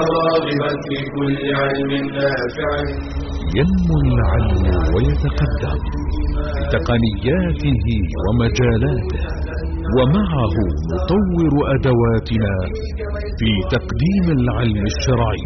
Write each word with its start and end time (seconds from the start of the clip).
راغبا 0.00 0.70
في 0.86 0.96
كل 1.16 1.36
علم 1.60 1.92
نافع. 2.16 2.70
ينمو 3.58 3.96
العلم 4.06 4.64
ويتقدم 4.94 5.78
بتقنياته 6.60 7.86
ومجالاته 8.24 9.24
ومعه 9.96 10.56
نطور 10.92 11.52
أدواتنا 11.74 12.54
في 13.38 13.50
تقديم 13.74 14.26
العلم 14.38 14.84
الشرعي 14.92 15.44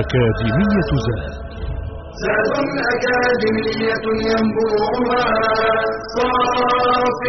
أكاديمية 0.00 0.90
زاد. 1.06 1.32
زاد 2.22 2.54
أكاديمية 2.94 4.04
ينبوعها. 4.30 5.24
صاف 6.16 7.22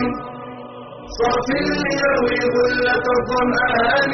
صاف 1.18 1.48
ليروي 1.68 2.39
غلة 2.55 3.05
الظمآن. 3.18 4.11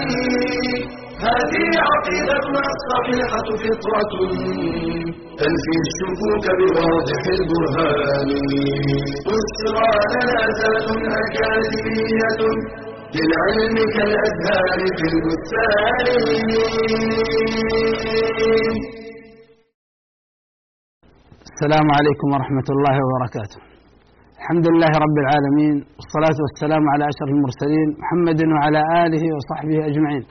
هذه 1.25 1.67
عقيدتنا 1.91 2.61
الصحيحة 2.75 3.47
فطرة. 3.63 4.13
تنفي 5.39 5.75
الشكوك 5.85 6.45
بواضح 6.59 7.23
البرهان. 7.37 8.29
بشرى 9.27 9.91
لنا 10.13 10.41
ذات 10.59 10.87
أكاديمية 11.23 12.41
للعلم 13.15 13.77
كالأزهار 13.95 14.79
في 14.97 15.05
البستان 15.13 16.07
السلام 21.49 21.87
عليكم 21.97 22.27
ورحمة 22.33 22.67
الله 22.75 22.95
وبركاته. 23.07 23.59
الحمد 24.39 24.65
لله 24.71 24.91
رب 25.05 25.17
العالمين 25.23 25.75
والصلاة 25.97 26.37
والسلام 26.45 26.83
على 26.93 27.03
أشرف 27.11 27.29
المرسلين 27.37 27.87
محمد 28.01 28.39
وعلى 28.53 28.81
آله 29.05 29.23
وصحبه 29.35 29.77
أجمعين. 29.89 30.23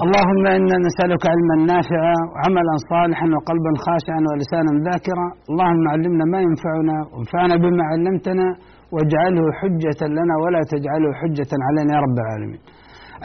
اللهم 0.00 0.44
إنا 0.58 0.76
نسألك 0.86 1.22
علما 1.32 1.56
نافعا 1.72 2.16
وعملا 2.32 2.74
صالحا 2.92 3.26
وقلبا 3.34 3.72
خاشعا 3.86 4.20
ولسانا 4.30 4.72
ذاكرا. 4.88 5.26
اللهم 5.50 5.84
علمنا 5.94 6.24
ما 6.32 6.40
ينفعنا 6.46 6.96
وانفعنا 7.12 7.54
بما 7.64 7.84
علمتنا 7.92 8.46
واجعله 8.94 9.44
حجة 9.60 10.00
لنا 10.18 10.34
ولا 10.42 10.60
تجعله 10.72 11.10
حجة 11.20 11.50
علينا 11.66 11.90
يا 11.96 12.00
رب 12.06 12.16
العالمين. 12.24 12.60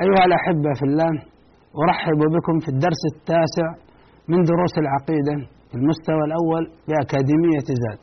أيها 0.04 0.24
الأحبة 0.30 0.70
في 0.80 0.84
الله 0.90 1.12
أرحب 1.84 2.20
بكم 2.36 2.56
في 2.64 2.70
الدرس 2.74 3.02
التاسع 3.14 3.68
من 4.32 4.40
دروس 4.52 4.74
العقيدة 4.84 5.36
في 5.70 5.76
المستوى 5.80 6.24
الأول 6.30 6.64
بأكاديمية 6.88 7.68
زاد. 7.84 8.02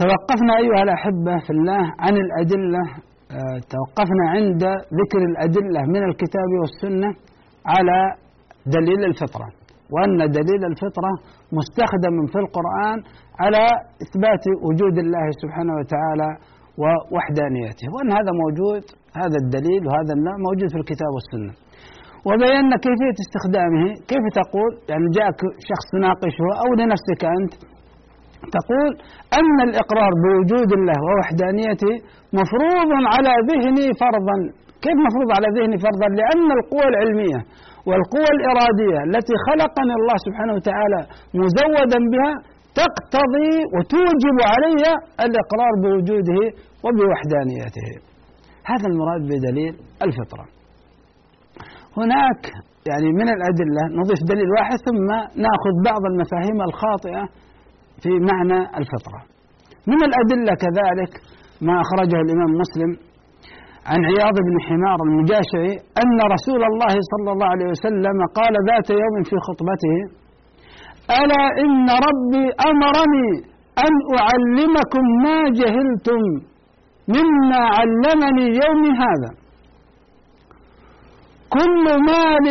توقفنا 0.00 0.52
أيها 0.62 0.82
الأحبة 0.86 1.34
في 1.46 1.50
الله 1.56 1.82
عن 2.04 2.14
الأدلة 2.24 2.82
توقفنا 3.74 4.24
عند 4.36 4.62
ذكر 5.00 5.20
الأدلة 5.30 5.80
من 5.94 6.02
الكتاب 6.10 6.50
والسنة 6.60 7.10
على 7.74 7.98
دليل 8.66 9.04
الفطرة 9.10 9.48
وأن 9.92 10.18
دليل 10.38 10.62
الفطرة 10.72 11.12
مستخدم 11.58 12.16
في 12.32 12.38
القرآن 12.44 12.98
على 13.42 13.64
إثبات 14.04 14.44
وجود 14.66 14.96
الله 15.04 15.26
سبحانه 15.42 15.74
وتعالى 15.80 16.30
ووحدانيته 16.82 17.86
وأن 17.94 18.10
هذا 18.18 18.32
موجود 18.42 18.82
هذا 19.22 19.38
الدليل 19.44 19.82
وهذا 19.86 20.12
النوع 20.16 20.36
موجود 20.48 20.68
في 20.74 20.78
الكتاب 20.82 21.10
والسنة. 21.16 21.52
وبينا 22.28 22.76
كيفية 22.84 23.16
استخدامه 23.24 23.84
كيف 24.10 24.24
تقول؟ 24.40 24.72
يعني 24.90 25.06
جاءك 25.18 25.40
شخص 25.70 25.86
تناقشه 25.94 26.48
أو 26.62 26.68
لنفسك 26.80 27.22
أنت 27.38 27.52
تقول 28.56 28.90
أن 29.40 29.56
الإقرار 29.68 30.12
بوجود 30.22 30.70
الله 30.78 30.98
ووحدانيته 31.06 31.94
مفروض 32.40 32.90
على 33.14 33.32
ذهني 33.50 33.86
فرضا. 34.02 34.36
كيف 34.84 34.96
مفروض 35.06 35.28
على 35.36 35.48
ذهني 35.56 35.76
فرضا؟ 35.86 36.08
لأن 36.20 36.48
القوى 36.58 36.86
العلمية 36.92 37.40
والقوى 37.88 38.30
الإرادية 38.36 38.98
التي 39.08 39.34
خلقني 39.46 39.94
الله 40.00 40.16
سبحانه 40.26 40.52
وتعالى 40.58 41.00
مزودا 41.40 42.00
بها 42.12 42.32
تقتضي 42.80 43.52
وتوجب 43.74 44.36
علي 44.52 44.84
الإقرار 45.24 45.72
بوجوده 45.82 46.40
وبوحدانيته. 46.84 47.90
هذا 48.70 48.86
المراد 48.92 49.22
بدليل 49.30 49.74
الفطرة. 50.06 50.44
هناك 52.00 52.42
يعني 52.90 53.08
من 53.20 53.28
الأدلة 53.36 53.82
نضيف 54.00 54.20
دليل 54.32 54.48
واحد 54.56 54.76
ثم 54.86 55.08
نأخذ 55.44 55.74
بعض 55.88 56.02
المفاهيم 56.12 56.58
الخاطئة 56.68 57.22
في 58.02 58.10
معنى 58.30 58.60
الفطرة. 58.80 59.20
من 59.90 60.00
الأدلة 60.08 60.54
كذلك 60.64 61.12
ما 61.66 61.74
أخرجه 61.84 62.18
الإمام 62.24 62.50
مسلم 62.62 62.90
عن 63.90 64.00
عياض 64.10 64.36
بن 64.48 64.54
حمار 64.66 64.98
المجاشعي 65.08 65.72
أن 66.02 66.18
رسول 66.34 66.62
الله 66.70 66.94
صلى 67.12 67.32
الله 67.32 67.46
عليه 67.54 67.68
وسلم 67.74 68.16
قال 68.38 68.54
ذات 68.70 68.90
يوم 68.90 69.16
في 69.28 69.36
خطبته 69.46 69.96
ألا 71.20 71.44
إن 71.64 71.86
ربي 72.08 72.44
أمرني 72.70 73.30
أن 73.86 73.94
أعلمكم 74.22 75.04
ما 75.24 75.38
جهلتم 75.60 76.22
مما 77.16 77.60
علمني 77.76 78.46
يوم 78.62 78.82
هذا. 79.02 79.30
كل 81.56 81.84
مال 82.10 82.46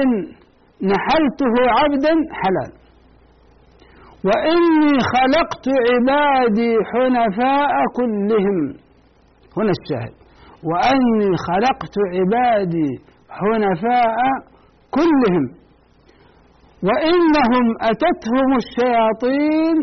نحلته 0.91 1.53
عبدا 1.78 2.13
حلال. 2.40 2.80
وإني 4.27 4.93
خلقت 5.13 5.65
عبادي 5.89 6.73
حنفاء 6.91 7.73
كلهم. 7.97 8.59
هنا 9.57 9.71
الشاهد. 9.77 10.13
وأني 10.69 11.29
خلقت 11.47 11.95
عبادي 12.15 12.91
حنفاء 13.29 14.19
كلهم. 14.97 15.45
وإنهم 16.87 17.65
أتتهم 17.81 18.49
الشياطين 18.61 19.75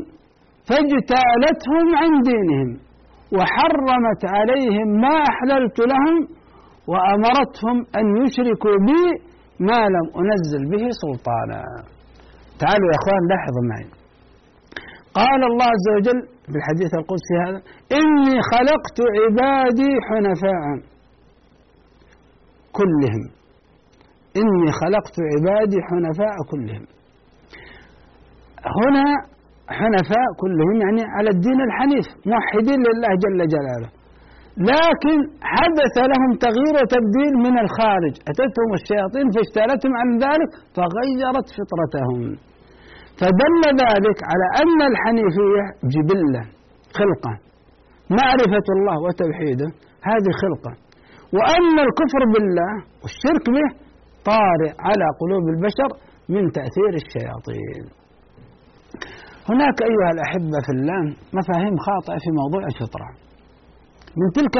فاجتالتهم 0.68 1.86
عن 2.00 2.10
دينهم 2.30 2.70
وحرمت 3.36 4.22
عليهم 4.24 4.88
ما 5.00 5.14
أحللت 5.30 5.78
لهم 5.78 6.16
وأمرتهم 6.90 7.76
أن 7.98 8.04
يشركوا 8.22 8.76
بي 8.86 9.02
ما 9.60 9.80
لم 9.94 10.06
أنزل 10.20 10.62
به 10.70 10.84
سلطانا. 11.02 11.62
تعالوا 12.60 12.88
يا 12.92 12.96
أخوان 13.00 13.22
لاحظوا 13.30 13.64
معي. 13.70 13.97
قال 15.14 15.40
الله 15.50 15.64
عز 15.64 15.88
وجل 15.96 16.20
في 16.50 16.56
الحديث 16.60 16.90
القدسي 17.00 17.34
هذا 17.44 17.60
إني 17.98 18.36
خلقت 18.52 18.98
عبادي 19.18 19.90
حنفاء 20.08 20.64
كلهم. 22.78 23.24
إني 24.40 24.72
خلقت 24.80 25.16
عبادي 25.32 25.78
حنفاء 25.88 26.36
كلهم. 26.50 26.84
هنا 28.80 29.06
حنفاء 29.68 30.28
كلهم 30.42 30.76
يعني 30.84 31.02
على 31.16 31.30
الدين 31.30 31.60
الحنيف 31.68 32.06
موحدين 32.26 32.80
لله 32.88 33.10
جل 33.24 33.40
جلاله. 33.54 33.88
لكن 34.56 35.18
حدث 35.54 35.94
لهم 36.12 36.30
تغيير 36.46 36.74
وتبديل 36.80 37.32
من 37.46 37.58
الخارج. 37.64 38.14
أتتهم 38.30 38.70
الشياطين 38.80 39.26
فاجتالتهم 39.34 39.92
عن 40.00 40.08
ذلك 40.24 40.50
فغيرت 40.76 41.48
فطرتهم. 41.56 42.47
فدل 43.20 43.62
ذلك 43.84 44.18
على 44.30 44.46
أن 44.62 44.78
الحنيفية 44.90 45.64
جبلة 45.94 46.42
خلقة. 46.98 47.32
معرفة 48.18 48.66
الله 48.76 48.96
وتوحيده 49.06 49.68
هذه 50.10 50.30
خلقة. 50.42 50.72
وأن 51.36 51.76
الكفر 51.86 52.22
بالله 52.34 52.72
والشرك 53.02 53.44
به 53.56 53.68
طارئ 54.30 54.72
على 54.88 55.06
قلوب 55.20 55.44
البشر 55.54 55.90
من 56.34 56.42
تأثير 56.58 56.92
الشياطين. 57.02 57.84
هناك 59.50 59.76
أيها 59.90 60.10
الأحبة 60.16 60.58
في 60.66 60.72
الله 60.76 61.02
مفاهيم 61.38 61.74
خاطئة 61.88 62.18
في 62.24 62.30
موضوع 62.40 62.62
الفطرة. 62.72 63.08
من 64.20 64.28
تلك 64.38 64.54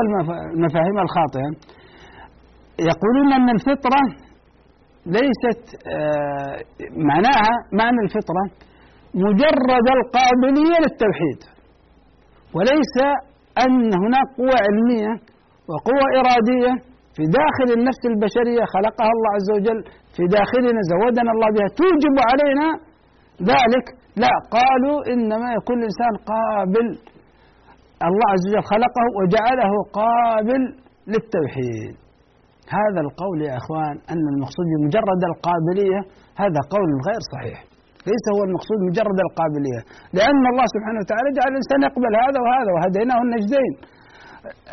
المفاهيم 0.55 0.99
الخاطئة 1.07 1.51
يقولون 2.91 3.33
أن 3.39 3.49
الفطرة 3.57 4.03
ليست 5.07 5.63
آه، 5.95 6.57
معناها 7.11 7.53
معنى 7.81 8.01
الفطرة 8.07 8.45
مجرد 9.15 9.87
القابلية 9.99 10.77
للتوحيد 10.85 11.41
وليس 12.55 12.95
أن 13.65 13.91
هناك 14.05 14.29
قوة 14.39 14.57
علمية 14.67 15.13
وقوة 15.71 16.07
إرادية 16.21 16.73
في 17.17 17.23
داخل 17.39 17.69
النفس 17.79 18.03
البشرية 18.13 18.65
خلقها 18.75 19.11
الله 19.15 19.31
عز 19.37 19.51
وجل 19.57 19.81
في 20.17 20.23
داخلنا 20.37 20.81
زودنا 20.93 21.31
الله 21.35 21.49
بها 21.57 21.69
توجب 21.81 22.17
علينا 22.31 22.69
ذلك. 23.53 23.87
لا 24.17 24.35
قالوا 24.57 24.99
إنما 25.13 25.49
يكون 25.59 25.77
الإنسان 25.79 26.15
قابل 26.33 26.87
الله 28.09 28.27
عز 28.35 28.45
وجل 28.49 28.63
خلقه 28.73 29.05
وجعله 29.19 29.73
قابل 30.01 30.63
للتوحيد. 31.13 32.08
هذا 32.79 33.01
القول 33.07 33.39
يا 33.49 33.55
إخوان 33.61 33.95
أن 34.13 34.25
المقصود 34.33 34.67
بمجرد 34.73 35.23
القابلية 35.31 36.01
هذا 36.43 36.61
قول 36.75 36.91
غير 37.09 37.23
صحيح. 37.35 37.59
ليس 38.11 38.25
هو 38.35 38.41
المقصود 38.49 38.79
مجرد 38.91 39.19
القابلية. 39.27 39.81
لأن 40.19 40.43
الله 40.53 40.67
سبحانه 40.75 40.99
وتعالى 41.03 41.29
جعل 41.39 41.51
الإنسان 41.55 41.79
يقبل 41.89 42.13
هذا 42.25 42.39
وهذا 42.45 42.71
وهديناه 42.75 43.19
النجدين. 43.27 43.73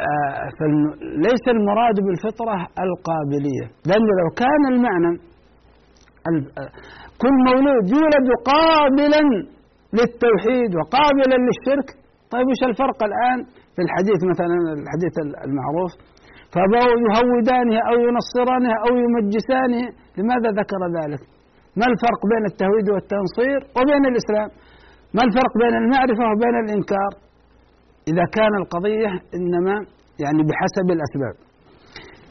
آه 0.07 0.45
فليس 0.57 1.45
المراد 1.55 1.97
بالفطرة 2.05 2.57
القابلية. 2.85 3.65
لأنه 3.89 4.11
لو 4.21 4.29
كان 4.41 4.61
المعنى 4.73 5.11
كل 7.21 7.35
مولود 7.49 7.85
يولد 7.97 8.27
قابلا 8.51 9.21
للتوحيد 9.97 10.71
وقابلا 10.77 11.37
للشرك 11.45 11.87
طيب 12.33 12.45
وش 12.51 12.61
الفرق 12.71 12.99
الآن 13.09 13.39
في 13.75 13.81
الحديث 13.85 14.19
مثلا 14.31 14.55
الحديث 14.83 15.13
المعروف؟ 15.47 15.91
فأبوا 16.55 16.93
يهودانه 17.05 17.77
أو 17.89 17.95
ينصرانه 18.07 18.73
أو 18.85 18.91
يمجسانه. 19.03 19.83
لماذا 20.17 20.49
ذكر 20.61 20.81
ذلك؟ 20.97 21.21
ما 21.79 21.85
الفرق 21.91 22.21
بين 22.31 22.43
التهويد 22.51 22.87
والتنصير 22.93 23.59
وبين 23.77 24.03
الإسلام؟ 24.11 24.49
ما 25.15 25.21
الفرق 25.27 25.53
بين 25.61 25.75
المعرفة 25.81 26.23
وبين 26.31 26.55
الإنكار؟ 26.63 27.11
إذا 28.11 28.25
كان 28.37 28.53
القضية 28.61 29.11
إنما 29.37 29.75
يعني 30.23 30.41
بحسب 30.49 30.87
الأسباب. 30.97 31.35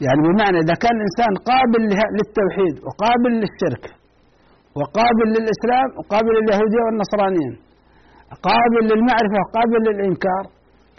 يعني 0.05 0.19
بمعنى 0.27 0.57
إذا 0.65 0.75
كان 0.83 0.95
الإنسان 0.99 1.33
قابل 1.51 1.81
للتوحيد 2.17 2.75
وقابل 2.87 3.31
للشرك 3.41 3.85
وقابل 4.77 5.27
للإسلام 5.35 5.87
وقابل 5.97 6.33
لليهودية 6.39 6.81
والنصرانيين 6.85 7.53
قابل 8.49 8.83
للمعرفة 8.89 9.37
وقابل 9.43 9.79
للإنكار 9.87 10.43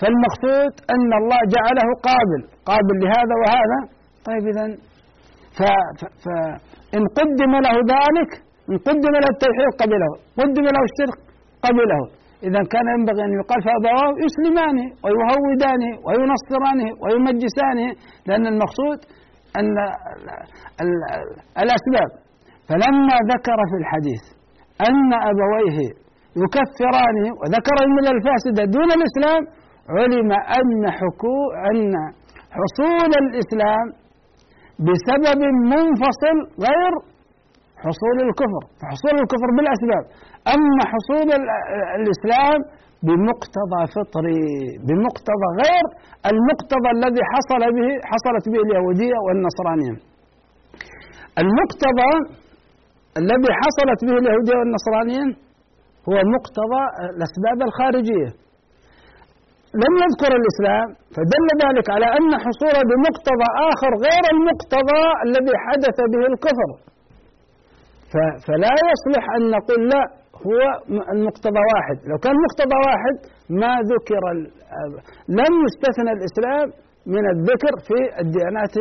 فالمقصود 0.01 0.73
أن 0.95 1.11
الله 1.21 1.41
جعله 1.57 1.89
قابل 2.09 2.41
قابل 2.71 2.97
لهذا 3.05 3.35
وهذا. 3.43 3.79
طيب 4.29 4.45
إذا 4.53 4.65
فإن 6.25 7.03
قدم 7.19 7.53
له 7.67 7.75
ذلك 7.95 8.31
إن 8.71 8.77
قدم 8.89 9.15
له 9.23 9.29
التوحيد 9.35 9.69
قبله 9.83 10.11
قدم 10.41 10.65
له 10.75 10.83
الشرك 10.89 11.19
قبله. 11.67 12.03
إذا 12.49 12.63
كان 12.73 12.87
ينبغي 12.97 13.23
أن 13.29 13.33
يقال 13.41 13.61
فأبواه 13.67 14.11
يسلمانه 14.27 14.87
ويهودانه 15.05 15.93
وينصرانه 16.07 16.89
ويمجسانه 17.03 17.89
لأن 18.27 18.45
المقصود 18.53 18.99
أن 19.61 19.77
الأسباب. 21.63 22.11
فلما 22.69 23.17
ذكر 23.33 23.59
في 23.71 23.77
الحديث 23.83 24.23
أن 24.89 25.11
أبويه 25.31 25.79
يكفرانه 26.43 27.27
وذكر 27.41 27.77
الملة 27.87 28.11
الفاسدة 28.17 28.63
دون 28.77 28.91
الإسلام 28.99 29.43
علم 29.97 30.31
أن 30.33 30.91
حكو 30.99 31.37
أن 31.71 31.93
حصول 32.57 33.11
الإسلام 33.23 33.87
بسبب 34.87 35.41
منفصل 35.73 36.37
غير 36.67 36.93
حصول 37.85 38.17
الكفر 38.27 38.63
فحصول 38.81 39.15
الكفر 39.23 39.49
بالأسباب. 39.57 40.05
أما 40.55 40.83
حصول 40.93 41.29
الإسلام 41.99 42.59
بمقتضى 43.07 43.83
فطري 43.97 44.43
بمقتضى 44.87 45.49
غير 45.63 45.85
المقتضى 46.31 46.91
الذي 46.97 47.23
حصل 47.33 47.63
به 47.77 47.89
حصلت 48.11 48.45
به 48.53 48.61
اليهودية 48.67 49.19
والنصرانية. 49.27 49.95
المقتضى 51.43 52.13
الذي 53.21 53.51
حصلت 53.61 54.01
به 54.07 54.17
اليهودية 54.23 54.57
والنصرانية 54.61 55.27
هو 56.09 56.17
مقتضى 56.37 56.83
الأسباب 57.15 57.59
الخارجية. 57.69 58.46
لم 59.83 59.93
يذكر 60.05 60.33
الإسلام 60.41 60.89
فدل 61.15 61.47
ذلك 61.65 61.87
على 61.95 62.09
أن 62.19 62.31
حصوله 62.45 62.81
بمقتضى 62.91 63.49
آخر 63.71 63.91
غير 64.07 64.25
المقتضى 64.35 65.03
الذي 65.27 65.55
حدث 65.67 65.99
به 66.13 66.23
الكفر. 66.33 66.71
فلا 68.47 68.75
يصلح 68.91 69.25
أن 69.37 69.43
نقول 69.57 69.81
لا 69.93 70.03
هو 70.47 70.59
المقتضى 71.15 71.63
واحد. 71.73 71.97
لو 72.11 72.17
كان 72.25 72.35
مقتضى 72.47 72.79
واحد 72.89 73.15
ما 73.63 73.73
ذكر 73.93 74.23
لم 75.41 75.53
يستثنى 75.67 76.13
الإسلام 76.17 76.67
من 77.15 77.25
الذكر 77.35 77.75
في 77.87 77.99
الديانات 78.23 78.75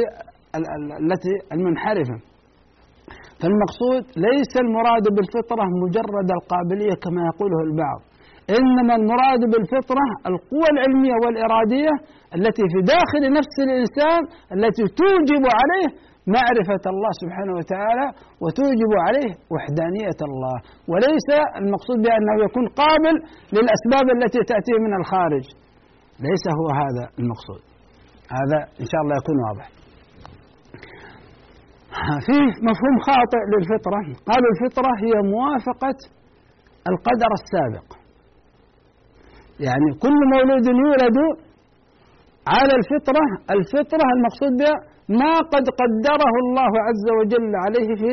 التي 1.04 1.34
المنحرفة. 1.56 2.18
فالمقصود 3.40 4.04
ليس 4.28 4.54
المراد 4.66 5.06
بالفطرة 5.16 5.66
مجرد 5.84 6.28
القابلية 6.38 6.96
كما 7.04 7.22
يقوله 7.32 7.60
البعض. 7.68 8.02
إنما 8.50 8.94
المراد 9.00 9.42
بالفطرة 9.52 10.08
القوى 10.30 10.68
العلمية 10.74 11.16
والإرادية 11.24 11.94
التي 12.38 12.66
في 12.72 12.80
داخل 12.94 13.22
نفس 13.40 13.56
الإنسان 13.68 14.22
التي 14.56 14.84
توجب 15.00 15.44
عليه 15.60 15.88
معرفة 16.36 16.84
الله 16.94 17.12
سبحانه 17.22 17.54
وتعالى 17.60 18.08
وتوجب 18.44 18.92
عليه 19.06 19.32
وحدانية 19.52 20.20
الله. 20.30 20.58
وليس 20.92 21.28
المقصود 21.62 21.98
بأنه 22.06 22.36
يكون 22.46 22.66
قابل 22.82 23.16
للأسباب 23.56 24.06
التي 24.18 24.42
تأتيه 24.52 24.78
من 24.86 24.94
الخارج. 25.00 25.46
ليس 26.28 26.46
هو 26.60 26.68
هذا 26.82 27.06
المقصود. 27.20 27.62
هذا 28.38 28.60
إن 28.82 28.88
شاء 28.92 29.02
الله 29.04 29.16
يكون 29.22 29.38
واضح. 29.48 29.68
فيه 32.28 32.46
مفهوم 32.70 32.96
خاطئ 33.08 33.42
للفطرة. 33.54 34.00
قالوا 34.30 34.50
الفطرة 34.54 34.92
هي 35.06 35.14
موافقة 35.34 35.98
القدر 36.92 37.32
السابق. 37.40 37.88
يعني 39.60 39.90
كل 40.04 40.18
مولود 40.34 40.66
يولد 40.68 41.18
على 42.56 42.74
الفطرة 42.80 43.24
الفطرة 43.56 44.08
المقصود 44.16 44.54
بها 44.60 44.76
ما 45.22 45.34
قد 45.54 45.66
قدره 45.82 46.34
الله 46.44 46.72
عز 46.88 47.08
وجل 47.18 47.52
عليه 47.66 47.90
في 48.02 48.12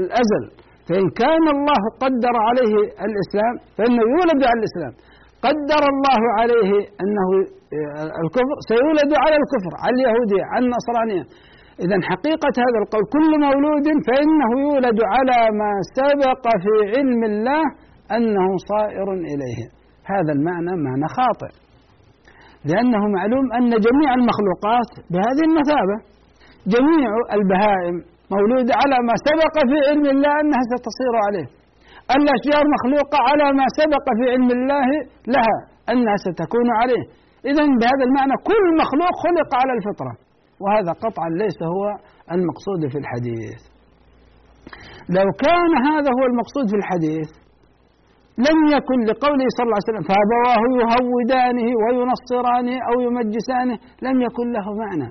الأزل. 0.00 0.44
فإن 0.88 1.06
كان 1.22 1.44
الله 1.56 1.82
قدر 2.04 2.34
عليه 2.48 2.74
الإسلام 3.06 3.54
فإنه 3.76 4.02
يولد 4.14 4.40
على 4.48 4.58
الإسلام. 4.62 4.92
قدر 5.46 5.82
الله 5.94 6.20
عليه 6.38 6.70
أنه 7.02 7.28
الكفر 8.22 8.56
سيولد 8.72 9.10
على 9.22 9.36
الكفر 9.42 9.72
على 9.82 9.94
اليهودية 9.96 10.44
على 10.52 10.62
النصرانية. 10.66 11.24
إذا 11.84 11.96
حقيقة 12.10 12.54
هذا 12.64 12.78
القول 12.82 13.04
كل 13.16 13.30
مولود 13.46 13.86
فإنه 14.06 14.50
يولد 14.66 14.98
على 15.14 15.38
ما 15.60 15.72
سبق 15.98 16.44
في 16.64 16.74
علم 16.92 17.22
الله 17.32 17.64
أنه 18.16 18.48
صائر 18.72 19.08
إليه. 19.32 19.77
هذا 20.12 20.32
المعنى 20.36 20.72
معنى 20.86 21.06
خاطئ. 21.18 21.52
لأنه 22.70 23.02
معلوم 23.16 23.46
أن 23.58 23.70
جميع 23.86 24.10
المخلوقات 24.20 24.90
بهذه 25.12 25.42
المثابة 25.50 25.96
جميع 26.74 27.08
البهائم 27.36 27.96
مولودة 28.34 28.72
على 28.82 28.96
ما 29.08 29.14
سبق 29.28 29.54
في 29.70 29.76
علم 29.88 30.06
الله 30.14 30.34
أنها 30.42 30.62
ستصير 30.72 31.14
عليه. 31.26 31.48
الأشجار 32.16 32.64
مخلوقة 32.76 33.18
على 33.28 33.46
ما 33.58 33.66
سبق 33.80 34.06
في 34.18 34.24
علم 34.32 34.48
الله 34.58 34.88
لها 35.34 35.56
أنها 35.92 36.16
ستكون 36.26 36.68
عليه. 36.80 37.04
إذا 37.50 37.64
بهذا 37.80 38.04
المعنى 38.08 38.34
كل 38.48 38.64
مخلوق 38.82 39.14
خلق 39.24 39.50
على 39.60 39.72
الفطرة 39.78 40.12
وهذا 40.62 40.92
قطعا 41.04 41.28
ليس 41.42 41.58
هو 41.74 41.84
المقصود 42.34 42.80
في 42.92 42.98
الحديث. 43.02 43.60
لو 45.16 45.26
كان 45.44 45.70
هذا 45.88 46.10
هو 46.16 46.24
المقصود 46.30 46.66
في 46.72 46.76
الحديث 46.82 47.28
لم 48.46 48.58
يكن 48.76 48.98
لقوله 49.10 49.46
صلى 49.56 49.64
الله 49.66 49.78
عليه 49.80 49.90
وسلم 49.90 50.06
فأبواه 50.10 50.62
يهودانه 50.82 51.68
وينصرانه 51.82 52.76
أو 52.88 52.94
يمجسانه 53.06 53.76
لم 54.06 54.16
يكن 54.26 54.46
له 54.56 54.66
معنى. 54.82 55.08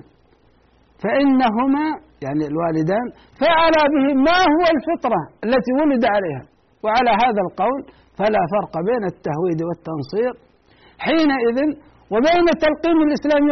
فإنهما 1.02 1.84
يعني 2.24 2.44
الوالدان 2.50 3.06
فعلا 3.44 3.82
به 3.94 4.06
ما 4.28 4.38
هو 4.54 4.64
الفطرة 4.76 5.20
التي 5.46 5.72
ولد 5.80 6.04
عليها. 6.14 6.42
وعلى 6.84 7.12
هذا 7.22 7.40
القول 7.46 7.80
فلا 8.18 8.42
فرق 8.54 8.74
بين 8.88 9.04
التهويد 9.12 9.60
والتنصير. 9.68 10.32
حينئذ 11.06 11.58
وبين 12.14 12.46
تلقين 12.64 12.98
الإسلام 13.08 13.44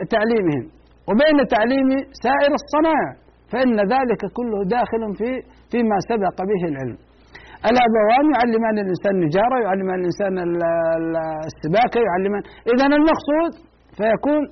وتعليمهم 0.00 0.64
وبين 1.08 1.38
تعليم 1.54 1.88
سائر 2.24 2.52
الصنائع 2.60 3.10
فإن 3.52 3.76
ذلك 3.94 4.22
كله 4.36 4.58
داخل 4.76 5.02
في 5.18 5.30
فيما 5.70 5.96
سبق 6.10 6.36
به 6.50 6.62
العلم. 6.70 6.98
الأبوان 7.70 8.24
يعلمان 8.34 8.76
الإنسان 8.84 9.12
النجارة 9.18 9.56
يعلمان 9.66 9.98
الإنسان 10.02 10.32
السباكة 11.48 11.98
يعلمان. 12.08 12.42
إذا 12.72 12.86
المقصود 13.00 13.52
فيكون 13.98 14.42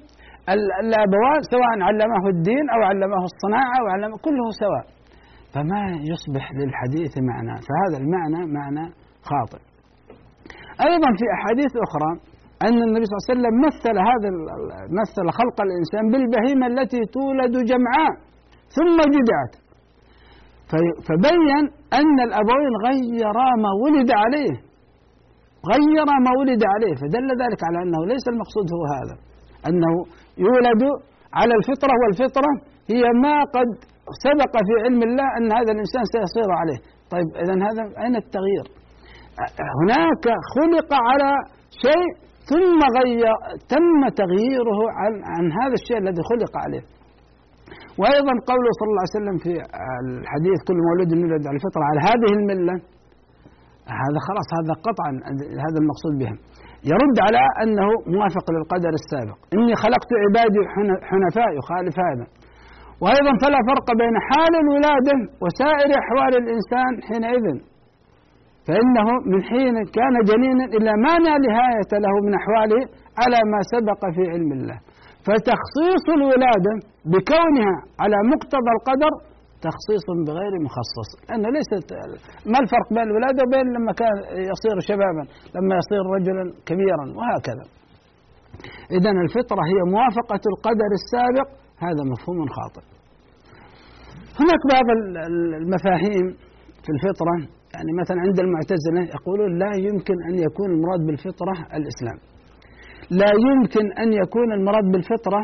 الأبوان 0.84 1.40
سواء 1.54 1.70
علمه 1.88 2.24
الدين 2.34 2.64
أو 2.74 2.80
علمه 2.90 3.22
الصناعة 3.30 3.74
أو 3.80 3.86
علمه 3.94 4.16
كله 4.26 4.46
سواء. 4.62 4.84
فما 5.54 5.82
يصبح 6.12 6.44
للحديث 6.58 7.12
معنى؟ 7.30 7.54
فهذا 7.66 7.96
المعنى 8.02 8.40
معنى 8.58 8.84
خاطئ. 9.30 9.62
أيضا 10.88 11.08
في 11.18 11.26
أحاديث 11.36 11.72
أخرى 11.86 12.10
أن 12.66 12.78
النبي 12.86 13.04
صلى 13.06 13.14
الله 13.14 13.24
عليه 13.24 13.34
وسلم 13.34 13.54
مثل 13.66 13.94
هذا 14.10 14.28
مثل 15.00 15.24
خلق 15.38 15.58
الإنسان 15.66 16.04
بالبهيمة 16.12 16.66
التي 16.72 17.00
تولد 17.16 17.54
جمعاء 17.72 18.12
ثم 18.76 18.96
جدعت. 19.14 19.52
فبين 21.06 21.60
أن 22.00 22.16
الأبوين 22.28 22.72
غيرا 22.86 23.48
ما 23.64 23.70
ولد 23.84 24.10
عليه. 24.22 24.54
غير 25.72 26.06
ما 26.26 26.30
ولد 26.40 26.62
عليه. 26.72 26.94
فدل 27.00 27.28
ذلك 27.42 27.60
على 27.68 27.78
أنه 27.84 28.00
ليس 28.12 28.24
المقصود 28.32 28.66
هو 28.76 28.82
هذا. 28.96 29.16
أنه 29.68 29.92
يولد 30.44 30.82
على 31.38 31.54
الفطرة 31.58 31.94
والفطرة 32.02 32.50
هي 32.92 33.04
ما 33.24 33.36
قد 33.56 33.68
سبق 34.26 34.54
في 34.66 34.74
علم 34.84 35.02
الله 35.08 35.28
أن 35.38 35.46
هذا 35.58 35.70
الإنسان 35.74 36.04
سيصير 36.14 36.48
عليه. 36.60 36.78
طيب 37.12 37.28
إذا 37.42 37.54
هذا 37.66 37.82
أين 38.04 38.16
التغيير؟ 38.16 38.66
هناك 39.80 40.24
خلق 40.54 40.90
على 41.08 41.30
شيء 41.84 42.08
ثم 42.50 42.80
غير 42.98 43.32
تم 43.72 44.00
تغييره 44.22 44.80
عن, 44.98 45.12
عن 45.32 45.44
هذا 45.58 45.74
الشيء 45.80 45.98
الذي 45.98 46.22
خلق 46.30 46.52
عليه. 46.64 46.95
وأيضا 48.00 48.34
قوله 48.50 48.70
صلى 48.78 48.90
الله 48.92 49.04
عليه 49.04 49.16
وسلم 49.18 49.36
في 49.44 49.52
الحديث 50.04 50.58
كل 50.68 50.78
مولود 50.88 51.10
يولد 51.12 51.44
على 51.48 51.56
الفطرة 51.60 51.82
على 51.90 52.00
هذه 52.08 52.30
الملة 52.38 52.76
هذا 54.02 54.18
خلاص 54.28 54.48
هذا 54.58 54.74
قطعا 54.86 55.12
هذا 55.64 55.78
المقصود 55.82 56.14
بها 56.20 56.36
يرد 56.92 57.16
على 57.26 57.42
أنه 57.62 57.88
موافق 58.16 58.46
للقدر 58.54 58.92
السابق. 59.00 59.38
إني 59.56 59.74
خلقت 59.84 60.10
عبادي 60.24 60.60
حنفاء 61.10 61.48
يخالف 61.60 61.96
هذا. 62.08 62.26
وأيضا 63.02 63.32
فلا 63.42 63.60
فرق 63.70 63.88
بين 64.02 64.16
حال 64.28 64.52
الولادة 64.64 65.14
وسائر 65.42 65.88
أحوال 66.02 66.32
الإنسان 66.42 66.92
حينئذ. 67.08 67.46
فإنه 68.66 69.06
من 69.32 69.40
حين 69.50 69.76
كان 69.98 70.14
جنينا 70.30 70.64
إلى 70.76 70.92
ما 71.04 71.14
لا 71.26 71.34
نهاية 71.46 71.92
له 72.04 72.14
من 72.26 72.32
أحواله 72.40 72.80
على 73.22 73.38
ما 73.52 73.60
سبق 73.74 74.00
في 74.14 74.22
علم 74.32 74.50
الله. 74.58 74.78
فتخصيص 75.26 76.04
الولادة 76.18 76.74
بكونها 77.12 77.74
على 78.02 78.16
مقتضى 78.32 78.70
القدر 78.76 79.12
تخصيص 79.66 80.04
بغير 80.28 80.52
مخصص. 80.66 81.08
لأنه 81.28 81.48
ليست 81.56 81.86
ما 82.52 82.58
الفرق 82.64 82.88
بين 82.96 83.06
الولادة 83.10 83.40
وبين 83.46 83.66
لما 83.76 83.92
كان 84.00 84.14
يصير 84.52 84.76
شبابا 84.90 85.24
لما 85.56 85.74
يصير 85.80 86.02
رجلا 86.16 86.44
كبيرا 86.68 87.06
وهكذا. 87.18 87.64
إذا 88.96 89.10
الفطرة 89.26 89.62
هي 89.70 89.78
موافقة 89.94 90.42
القدر 90.52 90.90
السابق 91.00 91.48
هذا 91.86 92.02
مفهوم 92.12 92.38
خاطئ. 92.56 92.84
هناك 94.40 94.62
بعض 94.74 94.86
المفاهيم 95.62 96.26
في 96.84 96.90
الفطرة 96.96 97.34
يعني 97.74 97.92
مثلا 98.00 98.18
عند 98.26 98.38
المعتزلة 98.40 99.02
يقولون 99.16 99.58
لا 99.62 99.72
يمكن 99.88 100.16
أن 100.28 100.34
يكون 100.46 100.68
المراد 100.74 101.00
بالفطرة 101.06 101.54
الإسلام. 101.78 102.18
لا 103.10 103.30
يمكن 103.48 103.84
أن 104.02 104.12
يكون 104.12 104.52
المراد 104.52 104.84
بالفطرة 104.92 105.42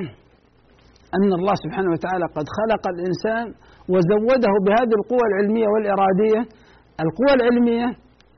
أن 1.16 1.30
الله 1.38 1.54
سبحانه 1.64 1.90
وتعالى 1.94 2.26
قد 2.36 2.46
خلق 2.58 2.84
الإنسان 2.94 3.46
وزوده 3.92 4.52
بهذه 4.66 4.94
القوى 5.00 5.24
العلمية 5.30 5.68
والإرادية. 5.72 6.40
القوى 7.04 7.32
العلمية 7.38 7.88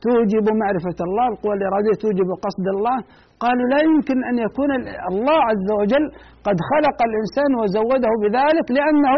توجب 0.06 0.46
معرفة 0.62 0.98
الله 1.08 1.26
القوى 1.34 1.54
الإرادية 1.58 1.94
توجب 2.04 2.28
قصد 2.46 2.66
الله. 2.74 2.96
قالوا 3.44 3.66
لا 3.72 3.80
يمكن 3.88 4.18
أن 4.30 4.36
يكون 4.46 4.70
الله 5.10 5.38
عز 5.50 5.68
وجل 5.80 6.04
قد 6.46 6.56
خلق 6.70 6.98
الإنسان 7.08 7.50
وزوده 7.60 8.12
بذلك 8.22 8.66
لأنه 8.76 9.16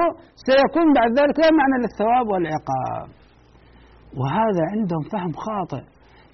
سيكون 0.49 0.87
بعد 0.99 1.11
ذلك 1.21 1.37
لا 1.45 1.51
معنى 1.61 1.77
للثواب 1.83 2.27
والعقاب. 2.33 3.07
وهذا 4.21 4.63
عندهم 4.73 5.05
فهم 5.13 5.33
خاطئ. 5.47 5.85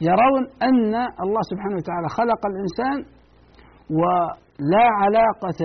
يرون 0.09 0.43
أن 0.69 0.95
الله 1.25 1.43
سبحانه 1.51 1.77
وتعالى 1.81 2.09
خلق 2.19 2.43
الإنسان 2.53 2.99
ولا 4.01 4.85
علاقة 5.03 5.61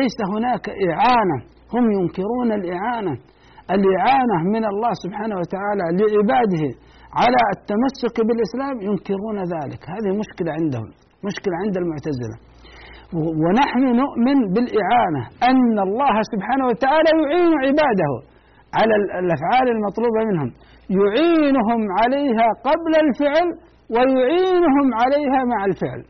ليس 0.00 0.18
هناك 0.34 0.64
إعانة. 0.90 1.38
هم 1.74 1.84
ينكرون 1.98 2.52
الإعانة. 2.60 3.14
الإعانة 3.76 4.36
من 4.54 4.64
الله 4.72 4.92
سبحانه 5.04 5.36
وتعالى 5.40 5.84
لعباده 5.98 6.64
على 7.20 7.40
التمسك 7.56 8.16
بالإسلام 8.26 8.76
ينكرون 8.88 9.38
ذلك. 9.54 9.80
هذه 9.94 10.10
مشكلة 10.22 10.50
عندهم 10.58 10.88
مشكلة 11.28 11.54
عند 11.64 11.76
المعتزلة. 11.82 12.36
ونحن 13.42 13.82
نؤمن 14.02 14.38
بالإعانة 14.54 15.22
أن 15.50 15.76
الله 15.86 16.14
سبحانه 16.32 16.64
وتعالى 16.70 17.10
يعين 17.20 17.52
عباده 17.64 18.12
على 18.78 18.94
الأفعال 19.22 19.66
المطلوبة 19.76 20.20
منهم. 20.30 20.50
يعينهم 20.98 21.80
عليها 22.00 22.46
قبل 22.68 22.92
الفعل 23.04 23.48
ويعينهم 23.94 24.86
عليها 25.00 25.40
مع 25.52 25.60
الفعل. 25.70 26.02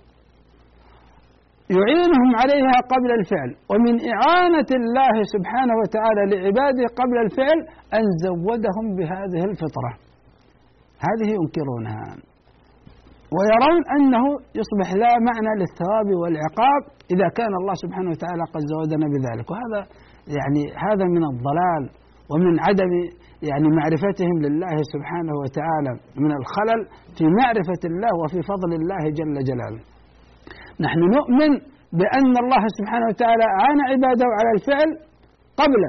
يعينهم 1.77 2.31
عليها 2.41 2.77
قبل 2.93 3.11
الفعل. 3.19 3.51
ومن 3.71 3.95
إعانة 4.13 4.71
الله 4.81 5.15
سبحانه 5.35 5.75
وتعالى 5.83 6.23
لعباده 6.33 6.85
قبل 7.01 7.17
الفعل 7.27 7.59
أن 7.99 8.05
زودهم 8.27 8.87
بهذه 8.99 9.43
الفطرة. 9.51 9.93
هذه 11.07 11.29
ينكرونها. 11.39 12.07
ويرون 13.37 13.83
أنه 13.97 14.25
يصبح 14.61 14.89
لا 15.03 15.13
معنى 15.29 15.53
للثواب 15.61 16.09
والعقاب 16.21 16.83
إذا 17.15 17.29
كان 17.39 17.53
الله 17.61 17.75
سبحانه 17.85 18.11
وتعالى 18.11 18.45
قد 18.55 18.63
زودنا 18.73 19.07
بذلك. 19.15 19.47
وهذا 19.51 19.81
يعني 20.37 20.63
هذا 20.87 21.05
من 21.17 21.23
الضلال 21.33 21.83
ومن 22.31 22.55
عدم 22.67 22.93
يعني 23.51 23.69
معرفتهم 23.79 24.37
لله 24.47 24.77
سبحانه 24.95 25.35
وتعالى 25.43 25.93
من 26.25 26.33
الخلل 26.41 26.81
في 27.17 27.25
معرفة 27.41 27.83
الله 27.91 28.13
وفي 28.23 28.39
فضل 28.53 28.71
الله 28.81 29.03
جل 29.19 29.37
جلاله. 29.51 29.90
نحن 30.87 31.01
نؤمن 31.17 31.53
بأن 32.01 32.35
الله 32.43 32.63
سبحانه 32.79 33.07
وتعالى 33.11 33.45
أعان 33.57 33.79
عباده 33.91 34.27
على 34.39 34.51
الفعل 34.57 34.91
قبل 35.61 35.83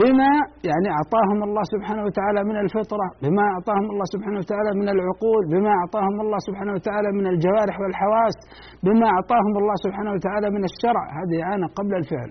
بما 0.00 0.32
يعني 0.70 0.88
أعطاهم 0.96 1.38
الله 1.48 1.64
سبحانه 1.74 2.02
وتعالى 2.08 2.40
من 2.50 2.56
الفطرة 2.64 3.06
بما 3.22 3.44
أعطاهم 3.54 3.86
الله 3.92 4.06
سبحانه 4.14 4.38
وتعالى 4.42 4.70
من 4.80 4.88
العقول 4.94 5.42
بما 5.52 5.72
أعطاهم 5.80 6.16
الله 6.24 6.40
سبحانه 6.48 6.72
وتعالى 6.76 7.08
من 7.18 7.26
الجوارح 7.32 7.76
والحواس 7.82 8.36
بما 8.84 9.06
أعطاهم 9.14 9.54
الله 9.60 9.76
سبحانه 9.84 10.12
وتعالى 10.16 10.48
من 10.56 10.62
الشرع. 10.70 11.04
هذه 11.18 11.36
إعانة 11.44 11.66
قبل 11.78 11.92
الفعل. 12.00 12.30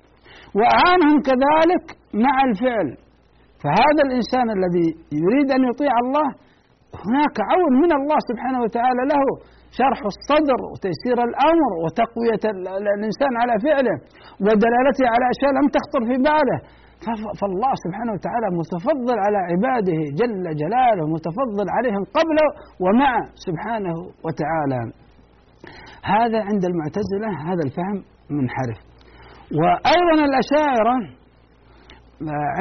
وأعانهم 0.58 1.18
كذلك 1.30 1.86
مع 2.26 2.36
الفعل. 2.50 2.88
فهذا 3.64 4.02
الإنسان 4.08 4.48
الذي 4.58 4.88
يريد 5.24 5.48
أن 5.58 5.62
يطيع 5.70 5.94
الله 6.06 6.28
هناك 7.06 7.36
عون 7.52 7.74
من 7.84 7.92
الله 8.00 8.20
سبحانه 8.30 8.60
وتعالى 8.66 9.02
له 9.14 9.24
شرح 9.80 10.00
الصدر 10.14 10.60
وتيسير 10.72 11.18
الأمر 11.30 11.72
وتقوية 11.84 12.44
الإنسان 12.96 13.34
على 13.42 13.54
فعله 13.66 13.96
ودلالته 14.46 15.06
على 15.14 15.26
أشياء 15.34 15.52
لم 15.60 15.68
تخطر 15.76 16.02
في 16.10 16.16
باله. 16.28 16.60
فالله 17.40 17.74
سبحانه 17.86 18.12
وتعالى 18.16 18.48
متفضل 18.62 19.18
على 19.26 19.40
عباده 19.50 20.00
جل 20.20 20.44
جلاله 20.62 21.04
متفضل 21.16 21.68
عليهم 21.78 22.04
قبله 22.18 22.48
ومع 22.84 23.14
سبحانه 23.48 23.96
وتعالى. 24.26 24.82
هذا 26.16 26.40
عند 26.50 26.64
المعتزلة 26.72 27.30
هذا 27.48 27.64
الفهم 27.68 27.98
منحرف. 28.38 28.80
وأيضا 29.60 30.16
الأشاعرة 30.30 30.96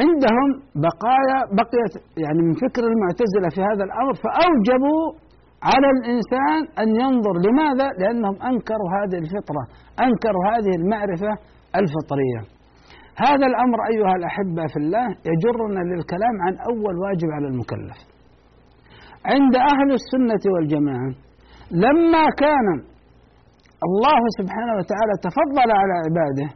عندهم 0.00 0.48
بقايا 0.86 1.38
بقيت 1.58 1.94
يعني 2.24 2.40
من 2.46 2.54
فكر 2.64 2.82
المعتزلة 2.92 3.48
في 3.54 3.60
هذا 3.70 3.84
الأمر 3.88 4.14
فأوجبوا 4.24 5.02
على 5.70 5.88
الإنسان 5.96 6.60
أن 6.82 6.88
ينظر. 7.02 7.34
لماذا؟ 7.46 7.86
لأنهم 8.00 8.36
أنكروا 8.50 8.88
هذه 8.98 9.18
الفطرة 9.24 9.62
أنكروا 10.06 10.44
هذه 10.52 10.72
المعرفة 10.80 11.32
الفطرية. 11.80 12.40
هذا 13.26 13.46
الأمر 13.52 13.78
أيها 13.92 14.14
الأحبة 14.20 14.64
في 14.72 14.78
الله 14.82 15.06
يجرنا 15.30 15.80
للكلام 15.90 16.34
عن 16.44 16.54
أول 16.70 16.94
واجب 17.04 17.28
على 17.36 17.46
المكلف. 17.52 17.98
عند 19.32 19.54
أهل 19.72 19.88
السنة 20.00 20.44
والجماعة 20.54 21.10
لما 21.84 22.24
كان 22.44 22.66
الله 23.88 24.20
سبحانه 24.38 24.74
وتعالى 24.78 25.14
تفضل 25.26 25.68
على 25.80 25.94
عباده 26.04 26.48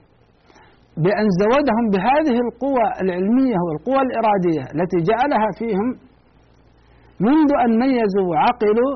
بأن 1.05 1.27
زودهم 1.43 1.85
بهذه 1.95 2.37
القوى 2.47 2.87
العلمية 3.03 3.59
والقوى 3.67 4.01
الإرادية 4.07 4.65
التي 4.75 4.99
جعلها 5.11 5.49
فيهم 5.59 5.89
منذ 7.27 7.51
أن 7.65 7.71
ميزوا 7.83 8.27
وعقلوا 8.31 8.93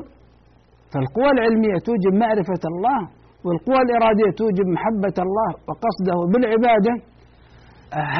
فالقوى 0.92 1.30
العلمية 1.36 1.76
توجب 1.88 2.14
معرفة 2.24 2.62
الله 2.72 3.00
والقوى 3.44 3.80
الإرادية 3.86 4.30
توجب 4.40 4.66
محبة 4.76 5.16
الله 5.26 5.50
وقصده 5.68 6.18
بالعبادة. 6.32 6.92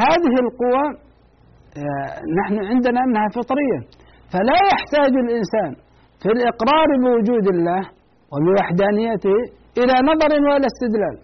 هذه 0.05 0.35
القوى 0.45 0.85
آه، 1.81 2.13
نحن 2.41 2.57
عندنا 2.71 3.01
أنها 3.07 3.29
فطرية. 3.39 3.79
فلا 4.33 4.59
يحتاج 4.73 5.13
الإنسان 5.25 5.71
في 6.23 6.29
الإقرار 6.37 6.89
بوجود 7.05 7.47
الله 7.55 7.83
وبوحدانيته 8.33 9.37
إلى 9.81 9.95
نظر 10.11 10.31
ولا 10.51 10.67
استدلال. 10.73 11.17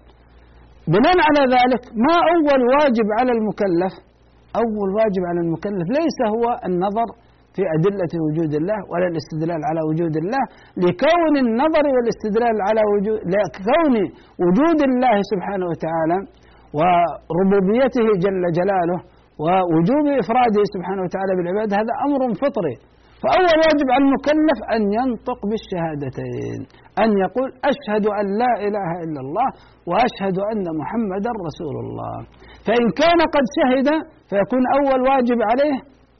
بناء 0.94 1.16
على 1.28 1.42
ذلك 1.56 1.82
ما 2.06 2.16
أول 2.34 2.60
واجب 2.74 3.06
على 3.18 3.32
المكلف؟ 3.38 3.94
أول 4.62 4.88
واجب 4.98 5.22
على 5.30 5.40
المكلف 5.44 5.86
ليس 6.00 6.18
هو 6.34 6.44
النظر 6.68 7.08
في 7.58 7.64
أدلة 7.76 8.12
وجود 8.26 8.52
الله 8.60 8.78
ولا 8.92 9.06
الاستدلال 9.12 9.60
على 9.68 9.80
وجود 9.88 10.14
الله 10.22 10.42
لكون 10.84 11.34
النظر 11.44 11.84
والاستدلال 11.94 12.56
على 12.68 12.82
وجود 12.92 13.18
لكون 13.36 13.94
وجود 14.44 14.78
الله 14.90 15.16
سبحانه 15.32 15.66
وتعالى 15.72 16.18
وربوبيته 16.78 18.06
جل 18.24 18.42
جلاله 18.58 18.98
ووجوب 19.44 20.04
إفراده 20.22 20.62
سبحانه 20.74 21.02
وتعالى 21.06 21.32
بالعباد 21.36 21.70
هذا 21.80 21.92
أمر 22.06 22.20
فطري. 22.42 22.76
فأول 23.22 23.46
واجب 23.64 23.88
على 23.94 24.04
المكلف 24.06 24.58
أن 24.74 24.82
ينطق 24.98 25.40
بالشهادتين 25.50 26.60
أن 27.02 27.10
يقول 27.24 27.48
أشهد 27.70 28.04
أن 28.20 28.26
لا 28.42 28.52
إله 28.66 28.90
إلا 29.04 29.20
الله 29.24 29.48
وأشهد 29.90 30.36
أن 30.52 30.64
محمدا 30.80 31.32
رسول 31.48 31.76
الله. 31.84 32.16
فإن 32.66 32.84
كان 33.00 33.20
قد 33.34 33.44
شهد 33.58 33.88
فيكون 34.30 34.62
أول 34.78 35.00
واجب 35.10 35.38
عليه 35.50 35.76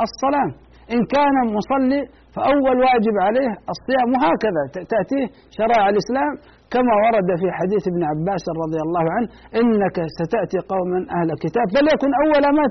الصلاة. 0.06 0.50
إن 0.94 1.00
كان 1.14 1.36
مصلي 1.58 2.00
فأول 2.34 2.76
واجب 2.86 3.16
عليه 3.26 3.50
الصيام 3.72 4.08
وهكذا 4.14 4.62
تأتيه 4.92 5.26
شرائع 5.58 5.86
الإسلام 5.92 6.32
كما 6.74 6.94
ورد 7.04 7.28
في 7.40 7.48
حديث 7.58 7.82
ابن 7.92 8.02
عباس 8.10 8.44
رضي 8.62 8.80
الله 8.86 9.04
عنه 9.14 9.28
إنك 9.60 9.96
ستأتي 10.18 10.58
قوما 10.72 10.98
أهل 11.16 11.28
كتاب 11.44 11.66
فليكن 11.74 12.10
أول 12.22 12.44
ما 12.58 12.64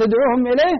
تدعوهم 0.00 0.42
إليه 0.52 0.76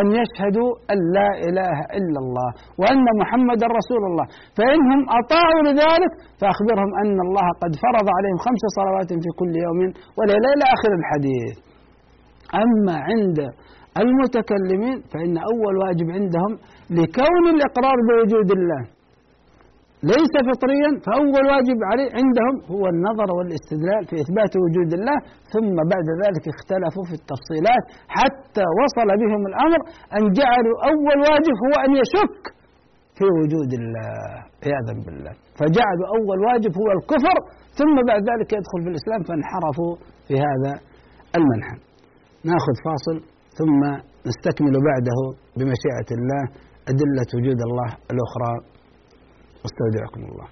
أن 0.00 0.06
يشهدوا 0.20 0.70
أن 0.92 0.98
لا 1.16 1.30
إله 1.48 1.76
إلا 1.98 2.18
الله 2.24 2.50
وأن 2.80 3.06
محمد 3.20 3.60
رسول 3.78 4.02
الله. 4.10 4.26
فإنهم 4.58 5.00
أطاعوا 5.20 5.62
لذلك 5.68 6.12
فأخبرهم 6.40 6.90
أن 7.02 7.16
الله 7.26 7.46
قد 7.62 7.72
فرض 7.84 8.06
عليهم 8.16 8.38
خمس 8.46 8.62
صلوات 8.78 9.10
في 9.24 9.30
كل 9.40 9.52
يوم 9.66 9.80
وليلة 10.18 10.48
إلى 10.54 10.64
آخر 10.76 10.90
الحديث. 11.00 11.54
أما 12.62 12.96
عند 13.08 13.38
المتكلمين 14.02 14.96
فإن 15.12 15.34
أول 15.50 15.74
واجب 15.84 16.08
عندهم 16.18 16.52
لكون 16.90 17.44
الإقرار 17.54 17.96
بوجود 18.08 18.50
الله. 18.58 18.82
ليس 20.12 20.34
فطريا 20.48 20.90
فأول 21.06 21.44
واجب 21.52 21.78
عليه 21.90 22.08
عندهم 22.20 22.54
هو 22.74 22.84
النظر 22.94 23.28
والاستدلال 23.36 24.02
في 24.08 24.14
إثبات 24.24 24.52
وجود 24.64 24.90
الله 24.98 25.18
ثم 25.54 25.76
بعد 25.92 26.06
ذلك 26.22 26.44
اختلفوا 26.54 27.04
في 27.08 27.14
التفصيلات 27.20 27.84
حتى 28.18 28.64
وصل 28.80 29.08
بهم 29.22 29.42
الأمر 29.50 29.80
أن 30.16 30.22
جعلوا 30.38 30.76
أول 30.90 31.18
واجب 31.28 31.54
هو 31.64 31.74
أن 31.84 31.90
يشك 32.02 32.42
في 33.18 33.26
وجود 33.38 33.70
الله 33.80 34.12
عياذا 34.64 34.92
بالله. 35.04 35.34
فجعلوا 35.58 36.06
أول 36.16 36.38
واجب 36.48 36.72
هو 36.80 36.88
الكفر 36.96 37.36
ثم 37.78 37.94
بعد 38.10 38.22
ذلك 38.30 38.48
يدخل 38.58 38.78
في 38.84 38.88
الإسلام 38.92 39.20
فانحرفوا 39.28 39.92
في 40.26 40.34
هذا 40.46 40.72
المنحى 41.38 41.76
ناخذ 42.50 42.74
فاصل. 42.86 43.33
ثم 43.58 43.80
نستكمل 44.28 44.74
بعده 44.88 45.18
بمشيئة 45.56 46.10
الله 46.18 46.42
أدلة 46.92 47.30
وجود 47.36 47.60
الله 47.68 47.90
الأخرى. 48.12 48.52
واستودعكم 49.62 50.22
الله. 50.30 50.48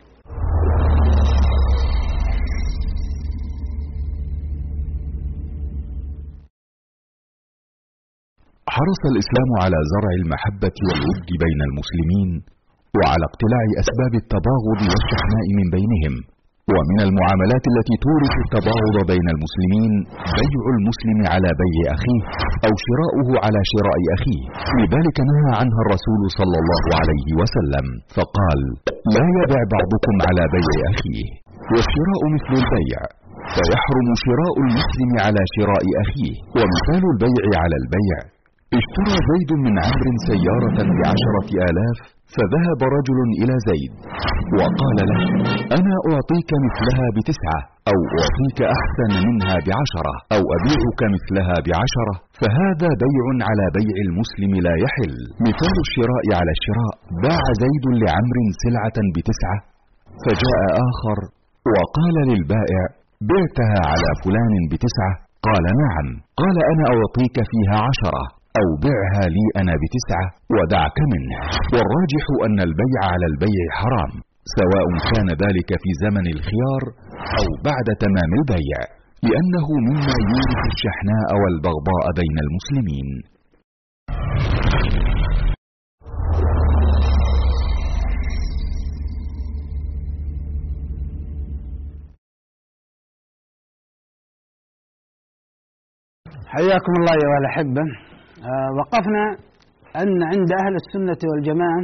حرص 8.76 9.02
الإسلام 9.12 9.50
على 9.62 9.78
زرع 9.92 10.12
المحبة 10.22 10.76
والود 10.88 11.28
بين 11.44 11.60
المسلمين 11.68 12.30
وعلى 12.96 13.24
اقتلاع 13.30 13.64
أسباب 13.82 14.12
التباغض 14.22 14.80
والشحناء 14.90 15.46
من 15.58 15.66
بينهم. 15.76 16.14
ومن 16.74 16.98
المعاملات 17.08 17.64
التي 17.72 17.94
تورث 18.06 18.34
التباغض 18.44 18.96
بين 19.12 19.26
المسلمين 19.34 19.92
بيع 20.38 20.62
المسلم 20.76 21.18
على 21.32 21.50
بيع 21.62 21.84
أخيه 21.96 22.22
أو 22.66 22.72
شراؤه 22.86 23.28
على 23.44 23.60
شراء 23.72 24.00
أخيه. 24.16 24.44
لذلك 24.80 25.16
نهى 25.30 25.50
عنها 25.60 25.80
الرسول 25.84 26.22
صلى 26.38 26.56
الله 26.62 26.84
عليه 27.00 27.28
وسلم 27.40 27.86
فقال 28.16 28.60
لا 29.16 29.26
يبع 29.40 29.60
بعضكم 29.74 30.14
على 30.28 30.42
بيع 30.56 30.76
أخيه 30.92 31.26
والشراء 31.72 32.22
مثل 32.34 32.52
البيع 32.62 33.00
فيحرم 33.54 34.08
شراء 34.26 34.54
المسلم 34.66 35.10
على 35.24 35.42
شراء 35.56 35.84
أخيه 36.04 36.34
ومثال 36.58 37.02
البيع 37.12 37.44
على 37.62 37.76
البيع 37.82 38.16
اشترى 38.80 39.16
زيد 39.30 39.50
من 39.66 39.74
عمرو 39.86 40.12
سيارة 40.30 40.78
بعشرة 40.98 41.48
آلاف 41.68 41.96
فذهب 42.34 42.80
رجل 42.96 43.18
إلى 43.40 43.54
زيد 43.68 43.92
وقال 44.58 44.96
له 45.10 45.20
أنا 45.78 45.94
أعطيك 46.10 46.50
مثلها 46.66 47.06
بتسعة 47.16 47.60
أو 47.90 47.98
أعطيك 48.20 48.58
أحسن 48.76 49.10
منها 49.28 49.56
بعشرة 49.68 50.14
أو 50.36 50.42
أبيعك 50.56 51.00
مثلها 51.16 51.56
بعشرة 51.68 52.14
فهذا 52.40 52.90
بيع 53.04 53.24
على 53.48 53.66
بيع 53.78 53.96
المسلم 54.06 54.52
لا 54.66 54.74
يحل. 54.84 55.14
مثال 55.48 55.74
الشراء 55.86 56.24
على 56.38 56.52
الشراء 56.58 56.94
باع 57.24 57.44
زيد 57.64 57.84
لعمر 58.02 58.36
سلعة 58.64 58.96
بتسعة 59.14 59.58
فجاء 60.24 60.60
آخر 60.88 61.18
وقال 61.74 62.16
للبائع 62.30 62.82
بعتها 63.30 63.78
على 63.90 64.08
فلان 64.22 64.54
بتسعة 64.72 65.12
قال 65.48 65.64
نعم 65.84 66.06
قال 66.40 66.56
أنا 66.72 66.84
أعطيك 66.94 67.36
فيها 67.50 67.76
عشرة. 67.88 68.24
أو 68.60 68.68
بعها 68.86 69.24
لي 69.36 69.44
أنا 69.60 69.74
بتسعة 69.82 70.26
ودعك 70.56 70.98
منه. 71.12 71.36
والراجح 71.74 72.24
أن 72.46 72.58
البيع 72.68 73.00
على 73.12 73.26
البيع 73.32 73.64
حرام 73.80 74.12
سواء 74.58 74.86
كان 75.12 75.28
ذلك 75.44 75.70
في 75.82 75.90
زمن 76.04 76.26
الخيار 76.34 76.82
أو 77.40 77.46
بعد 77.68 77.86
تمام 78.04 78.30
البيع 78.40 78.78
لأنه 79.28 79.66
مما 79.88 80.14
يورث 80.30 80.62
الشحناء 80.72 81.28
والبغضاء 81.42 82.04
بين 82.20 82.36
المسلمين. 82.46 83.08
حياكم 96.46 96.92
الله 97.00 97.12
أيها 97.12 97.38
الأحبة 97.42 98.11
وقفنا 98.78 99.24
أن 100.02 100.22
عند 100.32 100.50
أهل 100.62 100.74
السنة 100.82 101.20
والجماعة 101.30 101.82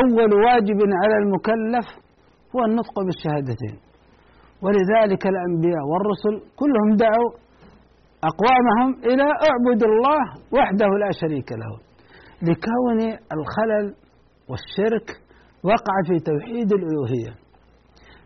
أول 0.00 0.30
واجب 0.46 0.78
على 1.02 1.16
المكلف 1.22 1.86
هو 2.54 2.64
النطق 2.64 2.96
بالشهادتين. 3.06 3.76
ولذلك 4.64 5.22
الأنبياء 5.26 5.84
والرسل 5.90 6.34
كلهم 6.60 6.90
دعوا 6.96 7.30
أقوامهم 8.30 8.90
إلى 9.10 9.26
اعبد 9.48 9.82
الله 9.90 10.22
وحده 10.56 10.86
لا 10.86 11.10
شريك 11.20 11.52
له. 11.52 11.72
لكون 12.42 13.00
الخلل 13.36 13.86
والشرك 14.50 15.08
وقع 15.64 15.94
في 16.08 16.16
توحيد 16.30 16.72
الألوهية. 16.72 17.32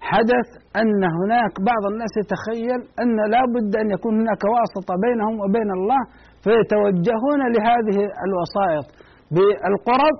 حدث 0.00 0.48
أن 0.80 1.02
هناك 1.18 1.52
بعض 1.70 1.82
الناس 1.92 2.12
يتخيل 2.22 2.80
أن 3.02 3.16
لا 3.32 3.42
بد 3.54 3.76
أن 3.76 3.90
يكون 3.90 4.14
هناك 4.20 4.42
واسطة 4.54 4.94
بينهم 5.06 5.34
وبين 5.42 5.70
الله 5.78 6.02
فيتوجهون 6.48 7.40
لهذه 7.54 7.98
الوسائط 8.26 8.86
بالقرب 9.34 10.16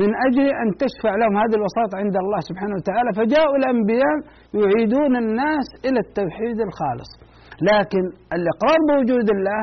من 0.00 0.10
أجل 0.26 0.46
أن 0.62 0.68
تشفع 0.82 1.12
لهم 1.20 1.34
هذه 1.42 1.54
الوسائط 1.60 1.92
عند 2.02 2.16
الله 2.22 2.40
سبحانه 2.50 2.74
وتعالى. 2.78 3.10
فجاءوا 3.18 3.56
الأنبياء 3.60 4.16
يعيدون 4.60 5.12
الناس 5.24 5.66
إلى 5.86 5.98
التوحيد 6.06 6.58
الخالص. 6.68 7.10
لكن 7.70 8.04
الإقرار 8.36 8.78
بوجود 8.88 9.28
الله 9.36 9.62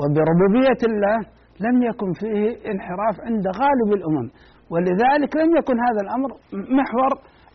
وبربوبية 0.00 0.80
الله 0.90 1.18
لم 1.66 1.76
يكن 1.88 2.10
فيه 2.20 2.42
انحراف 2.72 3.16
عند 3.26 3.44
غالب 3.60 3.88
الأمم 3.98 4.28
ولذلك 4.72 5.30
لم 5.42 5.50
يكن 5.58 5.76
هذا 5.86 6.00
الأمر 6.06 6.30
محور 6.78 7.12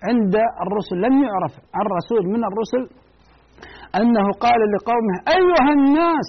عند 0.10 0.36
الرسل. 0.64 0.96
لم 1.06 1.16
يعرف 1.26 1.54
عن 1.78 1.86
رسول 1.98 2.24
من 2.34 2.42
الرسل 2.50 2.84
أنه 4.02 4.26
قال 4.46 4.62
لقومه 4.74 5.16
أيها 5.38 5.72
الناس 5.80 6.28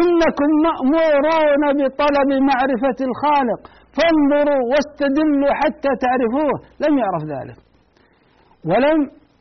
إنكم 0.00 0.50
مأمورون 0.66 1.62
بطلب 1.78 2.30
معرفة 2.50 2.98
الخالق. 3.08 3.60
فانظروا 3.96 4.62
واستدلوا 4.70 5.52
حتى 5.60 5.90
تعرفوه. 6.04 6.54
لم 6.84 6.92
يعرف 7.02 7.22
ذلك. 7.34 7.58
ولم 8.70 8.98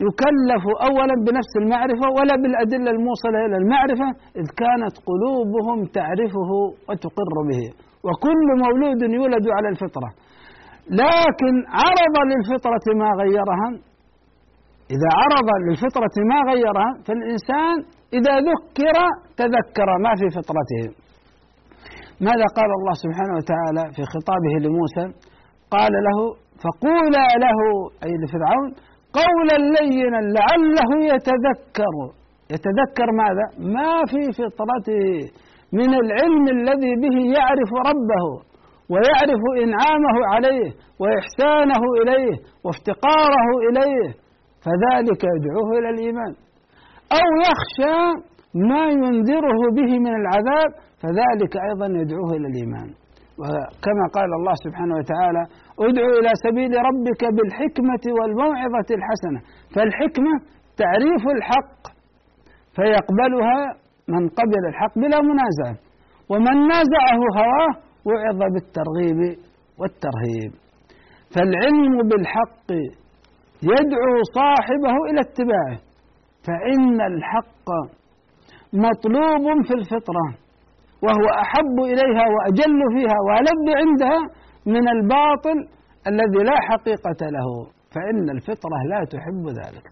يكلفوا 0.07 0.75
أولا 0.87 1.15
بنفس 1.27 1.53
المعرفة 1.61 2.07
ولا 2.17 2.35
بالأدلة 2.41 2.91
الموصلة 2.95 3.39
إلى 3.45 3.57
المعرفة 3.61 4.07
إذ 4.39 4.47
كانت 4.61 4.95
قلوبهم 5.09 5.77
تعرفه 5.99 6.51
وتقر 6.87 7.35
به. 7.49 7.63
وكل 8.05 8.47
مولود 8.63 9.01
يولد 9.17 9.45
على 9.57 9.69
الفطرة. 9.73 10.09
لكن 11.01 11.53
عرض 11.81 12.15
للفطرة 12.31 12.85
ما 13.01 13.09
غيرها. 13.21 13.69
إذا 14.95 15.09
عرض 15.21 15.49
للفطرة 15.67 16.15
ما 16.31 16.39
غيرها 16.51 16.89
فالإنسان 17.05 17.75
إذا 18.13 18.33
ذكر 18.51 18.97
تذكر 19.37 19.97
ما 20.03 20.11
في 20.19 20.27
فطرته. 20.37 20.83
ماذا 22.21 22.45
قال 22.57 22.69
الله 22.79 22.93
سبحانه 23.03 23.33
وتعالى 23.39 23.93
في 23.95 24.01
خطابه 24.13 24.53
لموسى؟ 24.65 25.05
قال 25.71 25.93
له 26.07 26.19
فقولا 26.63 27.25
له 27.45 27.59
أي 28.03 28.11
لفرعون 28.21 28.69
قولا 29.19 29.57
لينا 29.77 30.17
لعله 30.37 30.89
يتذكر. 31.13 31.95
يتذكر 32.53 33.07
ماذا؟ 33.21 33.45
ما 33.75 33.93
في 34.11 34.21
فطرته 34.39 35.05
من 35.73 35.91
العلم 36.03 36.45
الذي 36.57 36.93
به 37.03 37.17
يعرف 37.37 37.69
ربه 37.89 38.25
ويعرف 38.89 39.41
إنعامه 39.63 40.15
عليه 40.33 40.71
وإحسانه 41.01 41.81
إليه 42.01 42.35
وافتقاره 42.65 43.47
إليه 43.69 44.09
فذلك 44.65 45.21
يدعوه 45.35 45.69
إلى 45.79 45.89
الإيمان. 45.89 46.44
أو 47.11 47.27
يخشى 47.47 47.97
ما 48.69 48.83
ينذره 48.89 49.61
به 49.77 49.99
من 49.99 50.13
العذاب 50.21 50.69
فذلك 51.01 51.53
أيضا 51.69 51.87
يدعوه 52.01 52.31
إلى 52.37 52.47
الإيمان. 52.47 52.89
وكما 53.41 54.05
قال 54.13 54.29
الله 54.39 54.55
سبحانه 54.65 54.95
وتعالى 54.99 55.43
ادعو 55.79 56.09
إلى 56.19 56.31
سبيل 56.45 56.71
ربك 56.89 57.21
بالحكمة 57.35 58.03
والموعظة 58.17 58.89
الحسنة. 58.97 59.39
فالحكمة 59.75 60.33
تعريف 60.83 61.23
الحق 61.37 61.81
فيقبلها 62.75 63.59
من 64.07 64.29
قبل 64.39 64.61
الحق 64.69 64.93
بلا 64.95 65.19
منازعة. 65.31 65.75
ومن 66.31 66.55
نازعه 66.73 67.21
هواه 67.39 67.73
وعظ 68.07 68.39
بالترغيب 68.53 69.19
والترهيب. 69.79 70.51
فالعلم 71.33 71.95
بالحق 72.09 72.69
يدعو 73.73 74.13
صاحبه 74.39 74.95
إلى 75.09 75.21
اتباعه. 75.27 75.84
فإن 76.45 77.01
الحق 77.01 77.67
مطلوب 78.73 79.65
في 79.67 79.73
الفطرة 79.73 80.25
وهو 81.03 81.25
أحب 81.43 81.75
إليها 81.79 82.25
وأجل 82.33 82.79
فيها 82.95 83.17
وألذ 83.27 83.65
عندها 83.81 84.19
من 84.65 84.89
الباطل 84.95 85.57
الذي 86.07 86.43
لا 86.49 86.57
حقيقة 86.69 87.21
له. 87.35 87.47
فإن 87.95 88.29
الفطرة 88.29 88.77
لا 88.89 89.05
تحب 89.13 89.43
ذلك. 89.47 89.85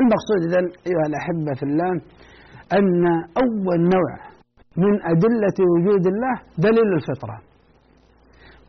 المقصود 0.00 0.40
إذا 0.48 0.60
أيها 0.88 1.06
الأحبة 1.10 1.54
في 1.58 1.62
الله 1.62 1.92
أن 2.78 3.06
أول 3.44 3.80
نوع 3.96 4.12
من 4.76 4.94
أدلة 5.12 5.58
وجود 5.72 6.06
الله 6.06 6.34
دليل 6.58 6.92
الفطرة. 6.98 7.36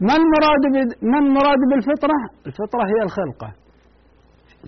ما 0.01 0.13
المراد 0.21 0.63
ما 1.01 1.19
المراد 1.19 1.61
بالفطرة؟ 1.71 2.17
الفطرة 2.47 2.83
هي 2.91 3.03
الخلقة. 3.03 3.64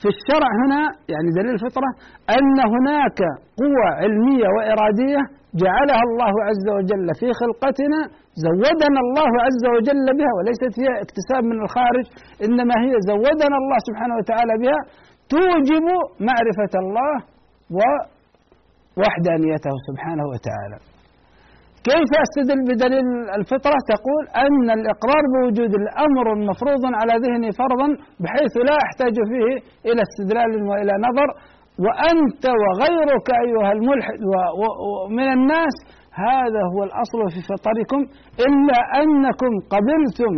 في 0.01 0.07
الشرع 0.15 0.49
هنا 0.62 0.81
يعني 1.13 1.29
دليل 1.38 1.53
الفطرة 1.57 1.89
أن 2.38 2.57
هناك 2.73 3.19
قوة 3.62 3.88
علمية 4.01 4.47
وإرادية 4.55 5.21
جعلها 5.63 6.01
الله 6.07 6.33
عز 6.47 6.65
وجل 6.77 7.07
في 7.19 7.27
خلقتنا 7.41 7.99
زودنا 8.47 8.99
الله 9.05 9.31
عز 9.45 9.63
وجل 9.75 10.05
بها 10.19 10.31
وليست 10.38 10.73
هي 10.81 10.89
اكتساب 11.05 11.43
من 11.51 11.57
الخارج 11.65 12.05
إنما 12.45 12.75
هي 12.86 12.93
زودنا 13.12 13.55
الله 13.62 13.79
سبحانه 13.88 14.15
وتعالى 14.19 14.53
بها 14.63 14.79
توجب 15.33 15.86
معرفة 16.29 16.73
الله 16.83 17.13
ووحدانيته 18.97 19.73
سبحانه 19.88 20.25
وتعالى. 20.33 20.77
كيف 21.89 22.12
استدل 22.26 22.60
بدليل 22.69 23.08
الفطرة؟ 23.39 23.78
تقول 23.93 24.23
أن 24.45 24.65
الإقرار 24.78 25.23
بوجود 25.34 25.73
الأمر 25.82 26.26
مفروض 26.50 26.84
على 27.00 27.13
ذهني 27.23 27.50
فرضا 27.62 27.88
بحيث 28.23 28.54
لا 28.69 28.76
أحتاج 28.86 29.15
فيه 29.30 29.50
إلى 29.89 30.02
استدلال 30.08 30.52
وإلى 30.69 30.93
نظر. 31.08 31.30
وأنت 31.86 32.43
وغيرك 32.63 33.28
أيها 33.45 33.71
الملحد 33.78 34.19
ومن 34.62 35.28
الناس 35.38 35.76
هذا 36.26 36.62
هو 36.73 36.80
الأصل 36.88 37.19
في 37.34 37.41
فطركم. 37.52 38.02
إلا 38.47 38.80
أنكم 39.02 39.52
قبلتم 39.73 40.34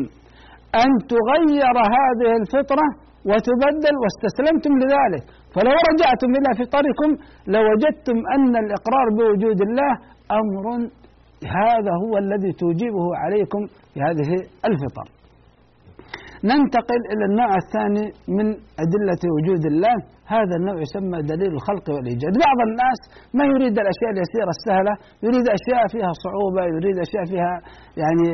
أن 0.84 0.90
تغير 1.14 1.76
هذه 1.98 2.32
الفطرة 2.42 2.88
وتبدل 3.30 3.96
واستسلمتم 4.02 4.74
لذلك. 4.82 5.24
فلو 5.54 5.74
رجعتم 5.90 6.30
إلى 6.40 6.50
فطركم 6.62 7.10
لوجدتم 7.54 8.18
أن 8.36 8.52
الإقرار 8.64 9.08
بوجود 9.18 9.60
الله 9.68 9.92
أمر 10.40 10.66
هذا 11.44 11.94
هو 12.04 12.18
الذي 12.18 12.52
توجبه 12.52 13.06
عليكم 13.24 13.62
في 13.94 14.00
هذه 14.08 14.30
الفطر. 14.70 15.08
ننتقل 16.44 17.02
إلى 17.14 17.26
النوع 17.30 17.52
الثاني 17.64 18.06
من 18.38 18.48
أدلة 18.84 19.22
وجود 19.36 19.64
الله. 19.72 19.96
هذا 20.36 20.56
النوع 20.60 20.78
يسمى 20.82 21.22
دليل 21.22 21.52
الخلق 21.58 21.86
والإيجاد. 21.96 22.34
بعض 22.46 22.60
الناس 22.70 23.00
ما 23.38 23.44
يريد 23.54 23.76
الأشياء 23.84 24.10
اليسيرة 24.16 24.52
السهلة 24.58 24.94
يريد 25.26 25.46
أشياء 25.60 25.84
فيها 25.94 26.12
صعوبة 26.26 26.62
يريد 26.76 26.98
أشياء 27.06 27.26
فيها 27.32 27.54
يعني 28.02 28.28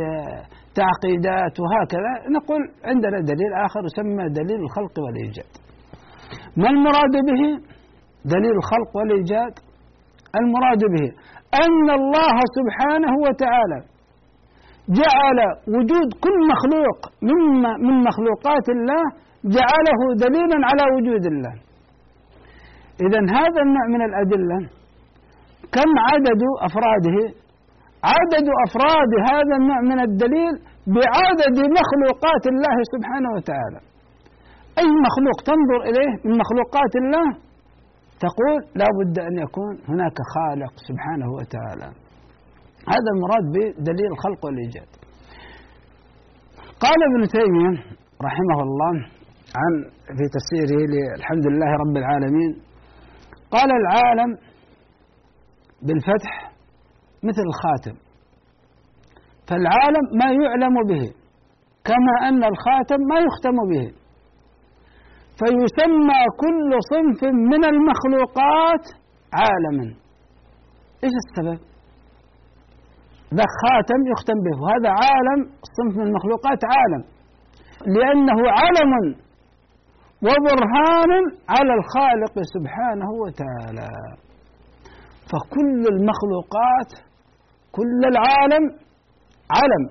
تعقيدات 0.80 1.56
وهكذا. 1.62 2.12
نقول 2.38 2.62
عندنا 2.90 3.18
دليل 3.32 3.52
آخر 3.66 3.82
يسمى 3.90 4.24
دليل 4.40 4.60
الخلق 4.66 4.96
والإيجاد. 5.04 5.52
ما 6.58 6.70
المراد 6.70 7.16
به 7.30 7.42
دليل 8.34 8.56
الخلق 8.62 8.92
والإيجاد؟ 8.98 9.54
المراد 10.42 10.82
به 10.94 11.06
أن 11.64 11.88
الله 12.00 12.36
سبحانه 12.58 13.14
وتعالى 13.26 13.80
جعل 15.00 15.40
وجود 15.76 16.10
كل 16.24 16.38
مخلوق 16.54 17.00
مما 17.30 17.72
من 17.78 18.04
مخلوقات 18.08 18.70
الله 18.76 19.04
جعله 19.58 20.02
دليلا 20.24 20.58
على 20.70 20.84
وجود 20.96 21.26
الله. 21.34 21.54
إذا 23.06 23.22
هذا 23.38 23.62
النوع 23.66 23.86
من 23.96 24.02
الأدلة 24.10 24.60
كم 25.76 25.90
عدد 26.10 26.42
أفراده؟ 26.68 27.18
عدد 28.14 28.48
أفراد 28.66 29.12
هذا 29.32 29.56
النوع 29.60 29.80
من 29.92 30.00
الدليل 30.00 30.54
بعدد 30.88 31.58
مخلوقات 31.80 32.44
الله 32.54 32.78
سبحانه 32.94 33.30
وتعالى. 33.36 33.80
أي 34.80 34.88
مخلوق 35.08 35.38
تنظر 35.52 35.80
إليه 35.90 36.12
من 36.26 36.38
مخلوقات 36.44 36.94
الله؟ 37.02 37.45
تقول 38.20 38.54
لا 38.76 38.86
بد 39.00 39.20
أن 39.20 39.38
يكون 39.38 39.74
هناك 39.90 40.18
خالق 40.36 40.74
سبحانه 40.90 41.32
وتعالى. 41.38 41.90
هذا 42.94 43.10
المراد 43.16 43.46
بدليل 43.54 44.12
الخلق 44.12 44.46
والإيجاد. 44.46 44.88
قال 46.80 47.00
ابن 47.10 47.28
تيمية 47.28 47.84
رحمه 48.28 48.60
الله 48.64 48.94
عن 49.60 49.74
في 50.18 50.26
تفسيره 50.36 51.14
الحمد 51.16 51.48
لله 51.48 51.72
رب 51.84 51.98
العالمين 51.98 52.62
قال 53.52 53.70
العالم 53.82 54.38
بالفتح 55.82 56.52
مثل 57.24 57.44
الخاتم. 57.52 57.96
فالعالم 59.48 60.06
ما 60.20 60.46
يعلم 60.46 60.76
به 60.88 61.14
كما 61.84 62.30
أن 62.30 62.44
الخاتم 62.44 63.00
ما 63.10 63.18
يختم 63.20 63.58
به. 63.72 64.05
فيسمى 65.40 66.22
كل 66.44 66.72
صنف 66.92 67.24
من 67.52 67.62
المخلوقات 67.66 68.86
عالما. 69.40 69.88
إيش 71.04 71.16
السبب؟ 71.24 71.60
ذا 73.34 73.46
خاتم 73.62 74.00
يختم 74.14 74.38
به. 74.46 74.56
وهذا 74.64 74.90
عالم 74.90 75.40
صنف 75.78 75.98
من 75.98 76.08
المخلوقات 76.08 76.60
عالم. 76.74 77.04
لأنه 77.96 78.40
علم 78.60 79.16
وبرهان 80.28 81.12
على 81.50 81.74
الخالق 81.80 82.36
سبحانه 82.56 83.10
وتعالى. 83.24 83.90
فكل 85.32 85.82
المخلوقات 85.94 86.92
كل 87.72 88.02
العالم 88.12 88.64
علم. 89.58 89.84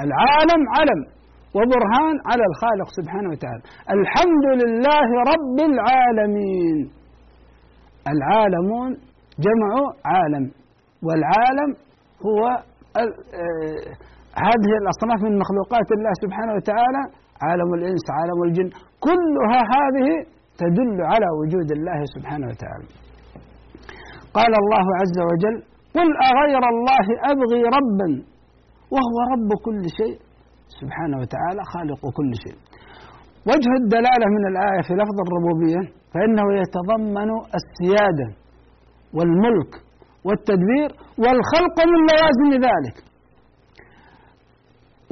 العالم 0.00 0.62
علم. 0.78 1.21
وبرهان 1.56 2.16
على 2.30 2.44
الخالق 2.50 2.88
سبحانه 2.98 3.28
وتعالى. 3.32 3.62
الحمد 3.96 4.46
لله 4.60 5.08
رب 5.32 5.58
العالمين. 5.70 6.78
العالمون 8.14 8.90
جمع 9.46 9.70
عالم 10.12 10.44
والعالم 11.06 11.70
هو 12.26 12.40
آه، 13.02 13.82
هذه 14.46 14.72
الأصناف 14.82 15.20
من 15.26 15.34
مخلوقات 15.42 15.88
الله 15.96 16.12
سبحانه 16.24 16.52
وتعالى. 16.58 17.02
عالم 17.46 17.74
الإنس 17.74 18.04
عالم 18.18 18.38
الجن 18.48 18.68
كلها 19.06 19.60
هذه 19.76 20.08
تدل 20.62 20.98
على 21.12 21.26
وجود 21.40 21.68
الله 21.76 22.00
سبحانه 22.14 22.46
وتعالى. 22.52 22.86
قال 24.38 24.52
الله 24.62 24.86
عز 25.00 25.18
وجل 25.30 25.56
قل 25.96 26.08
أغير 26.30 26.64
الله 26.74 27.06
أبغي 27.32 27.62
ربا 27.78 28.10
وهو 28.94 29.16
رب 29.32 29.50
كل 29.66 29.82
شيء 30.00 30.16
سبحانه 30.80 31.16
وتعالى 31.22 31.62
خالق 31.74 32.00
كل 32.18 32.30
شيء. 32.44 32.58
وجه 33.50 33.70
الدلالة 33.82 34.26
من 34.36 34.42
الآية 34.52 34.80
في 34.86 34.92
لفظ 35.00 35.16
الربوبية 35.26 35.82
فإنه 36.12 36.46
يتضمن 36.60 37.30
السيادة 37.58 38.28
والملك 39.16 39.72
والتدبير 40.26 40.90
والخلق 41.22 41.76
من 41.90 41.98
لوازم 42.10 42.50
ذلك. 42.68 42.96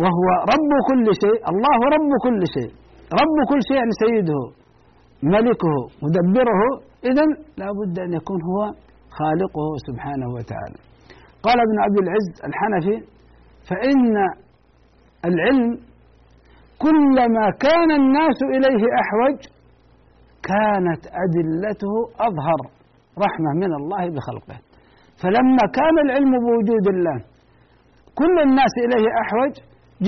وهو 0.02 0.26
رب 0.52 0.72
كل 0.90 1.06
شيء 1.24 1.40
الله 1.52 1.78
رب 1.96 2.10
كل 2.26 2.40
شيء. 2.56 2.72
رب 3.20 3.36
كل 3.50 3.60
شيء 3.68 3.76
يعني 3.80 3.94
سيده 4.04 4.42
ملكه 5.22 5.74
مدبره. 6.04 6.62
إذا 7.10 7.24
لا 7.60 7.68
بد 7.78 7.98
أن 8.06 8.12
يكون 8.12 8.40
هو 8.50 8.60
خالقه 9.18 9.66
سبحانه 9.88 10.28
وتعالى. 10.36 10.78
قال 11.46 11.58
ابن 11.66 11.76
عبد 11.84 11.98
العز 12.04 12.30
الحنفي 12.48 12.96
فإن 13.68 14.14
العلم 15.24 15.78
كلما 16.84 17.44
كان 17.66 17.90
الناس 18.00 18.38
إليه 18.54 18.82
أحوج 19.02 19.38
كانت 20.50 21.02
أدلته 21.24 21.94
أظهر 22.28 22.60
رحمة 23.24 23.50
من 23.62 23.72
الله 23.80 24.02
بخلقه. 24.14 24.58
فلما 25.22 25.64
كان 25.78 25.96
العلم 26.06 26.32
بوجود 26.44 26.86
الله 26.94 27.18
كل 28.20 28.36
الناس 28.46 28.74
إليه 28.86 29.06
أحوج 29.22 29.52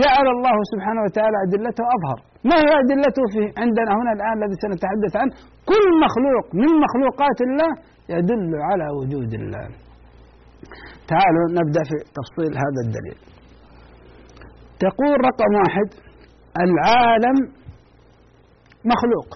جعل 0.00 0.26
الله 0.36 0.56
سبحانه 0.72 1.02
وتعالى 1.06 1.36
أدلته 1.46 1.84
أظهر. 1.96 2.18
ما 2.48 2.56
هي 2.64 2.72
أدلته 2.84 3.22
في 3.34 3.42
عندنا 3.62 3.92
هنا 3.98 4.12
الآن 4.16 4.34
الذي 4.38 4.56
سنتحدث 4.64 5.12
عنه؟ 5.20 5.32
كل 5.70 5.86
مخلوق 6.04 6.46
من 6.62 6.70
مخلوقات 6.84 7.38
الله 7.46 7.70
يدل 8.16 8.50
على 8.68 8.86
وجود 8.98 9.32
الله. 9.40 9.66
تعالوا 11.12 11.46
نبدأ 11.58 11.82
في 11.88 11.96
تفصيل 12.18 12.52
هذا 12.64 12.80
الدليل. 12.86 13.18
تقول 14.84 15.14
رقم 15.28 15.52
واحد 15.60 15.88
العالم 16.64 17.36
مخلوق. 18.92 19.28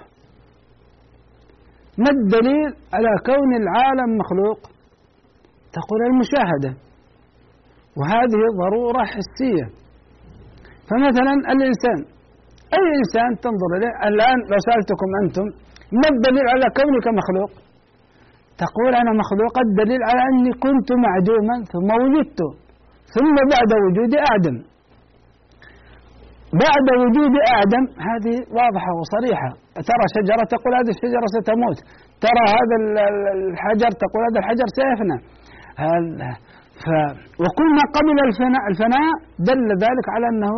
ما 2.03 2.11
الدليل 2.17 2.71
على 2.95 3.13
كون 3.31 3.51
العالم 3.63 4.11
مخلوق؟ 4.23 4.61
تقول 5.77 6.01
المشاهدة. 6.11 6.73
وهذه 7.99 8.43
ضرورة 8.63 9.03
حسية. 9.15 9.67
فمثلا 10.89 11.33
الإنسان 11.53 11.99
أي 12.77 12.85
إنسان 13.01 13.31
تنظر 13.45 13.71
إليه؟ 13.77 13.93
الآن 14.09 14.39
لو 14.51 14.59
سألتكم 14.69 15.09
أنتم 15.23 15.47
ما 16.01 16.09
الدليل 16.15 16.47
على 16.55 16.67
كونك 16.79 17.07
مخلوق؟ 17.21 17.53
تقول 18.63 18.93
أنا 19.03 19.13
مخلوق 19.23 19.55
الدليل 19.67 20.01
على 20.09 20.23
أني 20.31 20.53
كنت 20.65 20.89
معدوما 21.05 21.57
ثم 21.73 21.89
وجدت 22.03 22.41
ثم 23.15 23.35
بعد 23.53 23.71
وجودي 23.85 24.19
أعدم 24.31 24.57
بعد 26.65 26.87
وجود 27.03 27.35
آدم 27.63 27.85
هذه 28.09 28.37
واضحة 28.59 28.91
وصريحة. 29.01 29.51
ترى 29.89 30.07
شجرة 30.17 30.45
تقول 30.55 30.73
هذه 30.79 30.93
الشجرة 30.97 31.27
ستموت. 31.37 31.79
ترى 32.25 32.45
هذا 32.57 32.77
الحجر 33.37 33.91
تقول 34.05 34.21
هذا 34.29 34.39
الحجر 34.43 34.69
سيفنى. 34.79 35.19
ف 36.83 36.87
وكل 37.43 37.69
ما 37.79 37.85
قبل 37.97 38.17
الفناء, 38.29 38.63
الفناء 38.73 39.11
دل 39.49 39.69
ذلك 39.85 40.07
على 40.15 40.27
أنه 40.33 40.53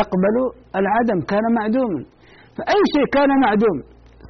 يقبل 0.00 0.36
العدم 0.80 1.18
كان 1.30 1.44
معدوما. 1.58 2.00
فأي 2.56 2.80
شيء 2.94 3.06
كان 3.16 3.30
معدوم 3.44 3.78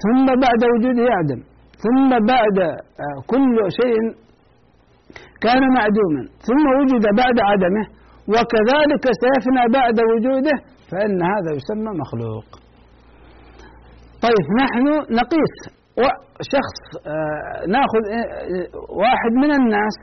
ثم 0.05 0.27
بعد 0.45 0.61
وجوده 0.73 1.03
يعدم 1.13 1.41
ثم 1.85 2.11
بعد 2.33 2.59
آه، 3.05 3.19
كل 3.33 3.57
شيء 3.81 3.97
كان 5.45 5.63
معدوما 5.79 6.23
ثم 6.49 6.65
وجد 6.79 7.05
بعد 7.21 7.37
عدمه 7.51 7.85
وكذلك 8.33 9.05
سيفنى 9.23 9.65
بعد 9.79 9.97
وجوده 10.11 10.57
فإن 10.95 11.19
هذا 11.33 11.51
يسمى 11.59 11.91
مخلوق. 12.03 12.47
طيب 14.25 14.47
نحن 14.63 14.87
نقيس. 15.21 15.57
شخص 16.55 16.81
آه، 17.13 17.59
نأخذ 17.75 18.03
آه، 18.17 18.67
واحد 19.03 19.33
من 19.43 19.51
الناس 19.61 19.97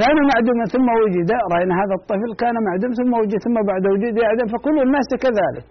كان 0.00 0.16
معدوما 0.30 0.64
ثم 0.74 0.88
وجد 1.02 1.30
رأينا 1.54 1.74
هذا 1.82 1.94
الطفل 2.00 2.30
كان 2.42 2.56
معدوم 2.68 2.92
ثم 3.00 3.12
وجد 3.20 3.38
ثم 3.46 3.56
بعد 3.70 3.84
وجود 3.92 4.14
يعدم 4.24 4.46
فكل 4.54 4.76
الناس 4.86 5.08
كذلك. 5.24 5.64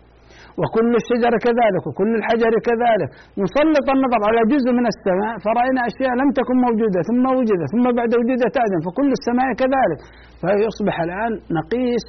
وكل 0.59 0.91
الشجر 1.01 1.33
كذلك 1.45 1.83
وكل 1.87 2.11
الحجر 2.19 2.53
كذلك. 2.67 3.09
نسلط 3.43 3.87
النظر 3.95 4.21
على 4.29 4.41
جزء 4.53 4.69
من 4.79 4.85
السماء 4.93 5.33
فرأينا 5.45 5.81
أشياء 5.89 6.13
لم 6.21 6.29
تكن 6.39 6.57
موجودة 6.67 6.99
ثم 7.09 7.23
وجدت 7.37 7.67
ثم 7.73 7.85
بعد 7.99 8.11
وجودها 8.19 8.49
تعدم 8.57 8.81
فكل 8.87 9.09
السماء 9.17 9.49
كذلك. 9.61 9.99
فيصبح 10.41 10.95
الآن 11.07 11.31
نقيس 11.59 12.05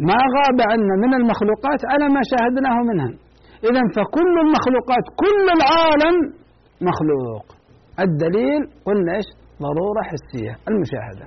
ما 0.00 0.18
غاب 0.34 0.58
عنا 0.70 0.94
من 1.04 1.14
المخلوقات 1.20 1.80
على 1.92 2.06
ما 2.14 2.20
شاهدناه 2.30 2.76
منها. 2.90 3.10
إذا 3.68 3.82
فكل 3.96 4.34
المخلوقات 4.44 5.04
كل 5.22 5.44
العالم 5.58 6.16
مخلوق. 6.88 7.44
الدليل 8.00 8.62
قلنا 8.86 9.16
إيش؟ 9.16 9.28
ضرورة 9.66 10.02
حسية 10.10 10.54
المشاهدة. 10.68 11.26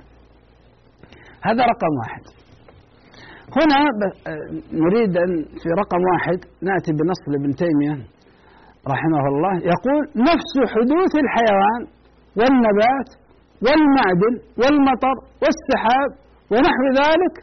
هذا 1.48 1.62
رقم 1.72 1.92
واحد. 2.00 2.24
هنا 3.56 3.78
نريد 4.84 5.16
أن 5.16 5.32
في 5.62 5.68
رقم 5.82 6.00
واحد 6.12 6.38
نأتي 6.62 6.92
بنص 6.98 7.22
لابن 7.32 7.50
تيمية 7.62 7.94
رحمه 8.92 9.24
الله. 9.32 9.54
يقول 9.72 10.02
نفس 10.30 10.52
حدوث 10.74 11.12
الحيوان 11.24 11.82
والنبات 12.38 13.08
والمعدن 13.64 14.34
والمطر 14.60 15.16
والسحاب 15.42 16.10
ونحو 16.50 16.84
ذلك 17.02 17.34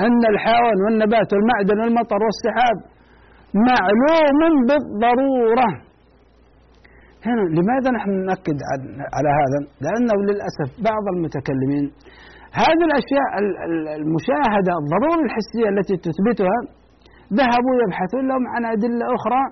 أن 0.00 0.22
الحيوان 0.32 0.78
والنبات 0.84 1.28
والمعدن 1.32 1.78
والمطر 1.82 2.20
والسحاب 2.26 2.76
معلوم 3.70 4.54
بالضرورة 4.68 5.68
هنا 7.26 7.42
لماذا 7.56 7.90
نحن 7.96 8.10
نؤكد 8.10 8.58
على 9.16 9.30
هذا؟ 9.40 9.60
لأنه 9.84 10.16
للأسف 10.28 10.68
بعض 10.90 11.04
المتكلمين 11.14 11.84
هذه 12.62 12.82
الأشياء 12.90 13.30
المشاهدة 14.00 14.72
الضرورة 14.82 15.22
الحسية 15.28 15.68
التي 15.74 15.96
تثبتها 16.06 16.58
ذهبوا 17.38 17.74
يبحثون 17.84 18.28
لهم 18.28 18.44
عن 18.54 18.64
أدلة 18.64 19.04
أخرى 19.16 19.42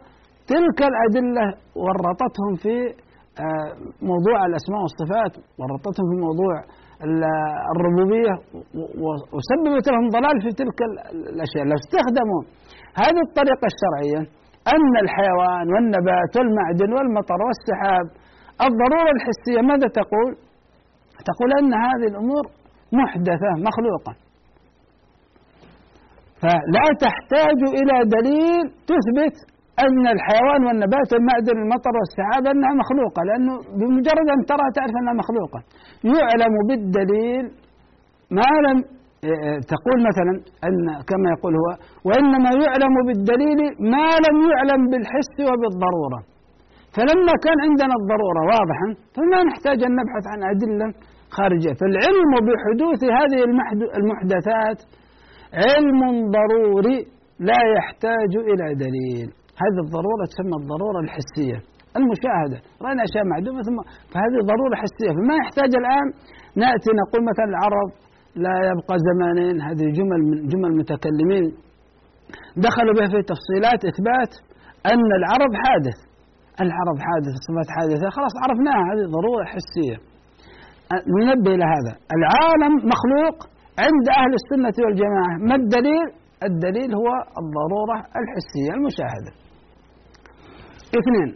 تلك 0.52 0.78
الأدلة 0.90 1.46
ورطتهم 1.82 2.52
في 2.62 2.74
آه، 3.44 3.70
موضوع 4.10 4.38
الأسماء 4.46 4.80
والصفات 4.84 5.32
ورطتهم 5.58 6.06
في 6.10 6.16
موضوع 6.26 6.54
الربوبية 7.72 8.34
وسببت 9.34 9.86
لهم 9.92 10.06
ضلال 10.16 10.36
في 10.44 10.50
تلك 10.60 10.78
الأشياء. 11.32 11.64
لو 11.70 11.76
استخدموا 11.82 12.42
هذه 13.02 13.20
الطريقة 13.28 13.66
الشرعية 13.72 14.20
أن 14.74 14.92
الحيوان 15.04 15.66
والنبات 15.72 16.32
والمعدن 16.36 16.90
والمطر 16.96 17.40
والسحاب 17.46 18.06
الضرورة 18.66 19.10
الحسية. 19.16 19.60
ماذا 19.70 19.88
تقول؟ 20.00 20.30
تقول 21.30 21.50
أن 21.60 21.72
هذه 21.86 22.06
الأمور 22.12 22.44
محدثة 23.00 23.50
مخلوقة. 23.68 24.12
فلا 26.42 26.86
تحتاج 27.04 27.58
إلى 27.80 27.96
دليل 28.16 28.64
تثبت 28.90 29.36
أن 29.84 30.04
الحيوان 30.16 30.60
والنبات 30.66 31.08
والمعدن 31.12 31.56
والمطر 31.58 31.94
والسحاب 32.00 32.44
أنها 32.52 32.72
مخلوقة 32.82 33.20
لأنه 33.28 33.54
بمجرد 33.78 34.26
أن 34.36 34.40
ترى 34.50 34.66
تعرف 34.76 34.94
أنها 35.00 35.14
مخلوقة. 35.22 35.60
يعلم 36.18 36.54
بالدليل 36.68 37.44
ما 38.38 38.52
لم 38.66 38.78
تقول 39.72 39.98
مثلا 40.08 40.32
أن 40.66 40.76
كما 41.10 41.28
يقول 41.34 41.52
هو 41.60 41.68
وإنما 42.06 42.50
يعلم 42.64 42.94
بالدليل 43.06 43.60
ما 43.94 44.08
لم 44.26 44.36
يعلم 44.52 44.80
بالحس 44.90 45.36
وبالضرورة. 45.48 46.20
فلما 46.94 47.34
كان 47.44 47.58
عندنا 47.66 47.94
الضرورة 48.00 48.40
واضحا 48.52 48.86
فما 49.14 49.38
نحتاج 49.48 49.78
أن 49.88 49.92
نبحث 50.00 50.24
عن 50.32 50.40
أدلة 50.52 50.86
خارجية. 51.36 51.74
فالعلم 51.80 52.32
بحدوث 52.46 53.00
هذه 53.18 53.40
المحدثات 54.00 54.78
علم 55.64 56.00
ضروري 56.36 56.98
لا 57.48 57.60
يحتاج 57.76 58.32
إلى 58.50 58.66
دليل. 58.84 59.28
هذه 59.62 59.78
الضرورة 59.86 60.22
تسمى 60.32 60.56
الضرورة 60.62 61.00
الحسية. 61.06 61.58
المشاهدة 61.98 62.58
رأينا 62.84 63.02
أشياء 63.08 63.24
معدومة 63.32 63.60
ثم 63.68 63.78
فهذه 64.12 64.38
ضرورة 64.52 64.74
حسية. 64.82 65.10
فما 65.16 65.34
يحتاج 65.42 65.70
الآن 65.82 66.06
نأتي 66.62 66.90
نقول 67.02 67.20
مثلا 67.30 67.46
العرب 67.52 67.88
لا 68.44 68.54
يبقى 68.70 68.96
زمانين 69.08 69.56
هذه 69.68 69.86
جمل 69.98 70.20
من 70.30 70.38
جمل 70.52 70.70
متكلمين. 70.80 71.46
دخلوا 72.66 72.94
بها 72.96 73.08
في 73.12 73.20
تفصيلات 73.32 73.80
إثبات 73.90 74.32
أن 74.92 75.08
العرب 75.20 75.52
حادث. 75.62 75.98
العرب 76.64 76.96
حادث 77.06 77.34
صفات 77.46 77.68
حادثة 77.76 78.06
خلاص 78.16 78.34
عرفناها 78.44 78.82
هذه 78.90 79.04
ضرورة 79.16 79.44
حسية. 79.54 79.96
ننبه 81.20 81.50
إلى 81.56 81.66
هذا. 81.74 81.92
العالم 82.18 82.72
مخلوق 82.92 83.36
عند 83.84 84.06
أهل 84.20 84.32
السنة 84.40 84.76
والجماعة. 84.84 85.34
ما 85.48 85.54
الدليل؟ 85.54 86.06
الدليل 86.48 86.90
هو 87.00 87.08
الضرورة 87.42 87.98
الحسية. 88.20 88.70
المشاهدة. 88.76 89.32
اثنين. 91.00 91.30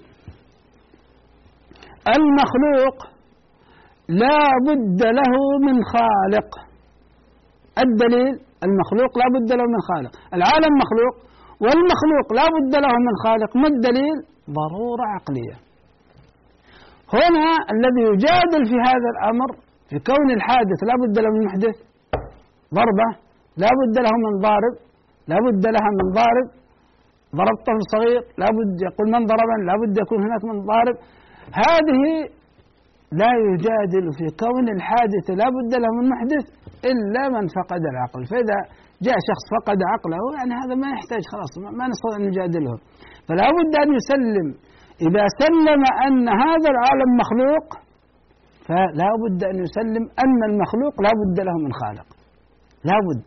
المخلوق 2.16 2.96
لا 4.08 4.42
بد 4.68 5.00
له 5.18 5.34
من 5.66 5.76
خالق. 5.92 6.48
الدليل 7.84 8.34
المخلوق 8.66 9.12
لا 9.18 9.26
بد 9.34 9.50
له 9.58 9.64
من 9.74 9.80
خالق. 9.88 10.12
العالم 10.34 10.72
مخلوق 10.82 11.14
والمخلوق 11.60 12.26
لا 12.38 12.46
بد 12.56 12.74
له 12.84 12.92
من 13.06 13.14
خالق. 13.24 13.56
ما 13.56 13.68
الدليل؟ 13.68 14.16
ضرورة 14.58 15.04
عقلية. 15.14 15.56
هنا 17.14 17.46
الذي 17.74 18.02
يجادل 18.10 18.62
في 18.70 18.76
هذا 18.88 19.08
الأمر 19.14 19.48
في 19.88 19.96
كون 20.10 20.28
الحادث 20.38 20.78
لا 20.88 20.94
بد 21.02 21.18
له 21.18 21.30
من 21.36 21.44
محدث 21.48 21.76
ضربة 22.74 23.08
لا 23.62 23.70
بد 23.80 23.96
له 24.06 24.14
من 24.24 24.32
ضارب 24.46 24.74
لا 25.30 25.36
بد 25.46 25.64
لها 25.74 25.90
من 25.98 26.06
ضارب 26.18 26.48
ضرب 27.38 27.56
طفل 27.66 27.82
صغير 27.94 28.22
لا 28.42 28.48
بد 28.56 28.76
يقول 28.88 29.06
من 29.14 29.22
ضربا 29.32 29.56
لا 29.68 29.74
بد 29.80 29.94
يكون 30.02 30.18
هناك 30.26 30.42
من 30.50 30.56
ضارب. 30.70 30.96
هذه 31.64 32.02
لا 33.20 33.32
يجادل 33.48 34.04
في 34.18 34.26
كون 34.42 34.66
الحادث 34.76 35.26
لا 35.40 35.48
بد 35.56 35.72
له 35.82 35.90
من 35.98 36.04
محدث 36.12 36.44
إلا 36.90 37.22
من 37.34 37.44
فقد 37.56 37.82
العقل. 37.92 38.22
فإذا 38.30 38.58
جاء 39.06 39.16
شخص 39.28 39.44
فقد 39.54 39.78
عقله 39.92 40.22
يعني 40.36 40.52
هذا 40.62 40.74
ما 40.82 40.88
يحتاج 40.96 41.22
خلاص 41.32 41.52
ما 41.78 41.84
نستطيع 41.90 42.16
أن 42.18 42.24
نجادله. 42.30 42.74
فلا 43.28 43.46
بد 43.56 43.72
أن 43.84 43.88
يسلم. 43.98 44.48
إذا 45.06 45.24
سلم 45.42 45.82
أن 46.06 46.24
هذا 46.44 46.68
العالم 46.74 47.10
مخلوق 47.22 47.66
فلا 48.66 49.10
بد 49.22 49.40
أن 49.50 49.56
يسلم 49.64 50.04
أن 50.24 50.40
المخلوق 50.50 50.94
لا 51.06 51.12
بد 51.20 51.38
له 51.48 51.56
من 51.64 51.72
خالق. 51.80 52.08
لا 52.88 52.98
بد. 53.06 53.26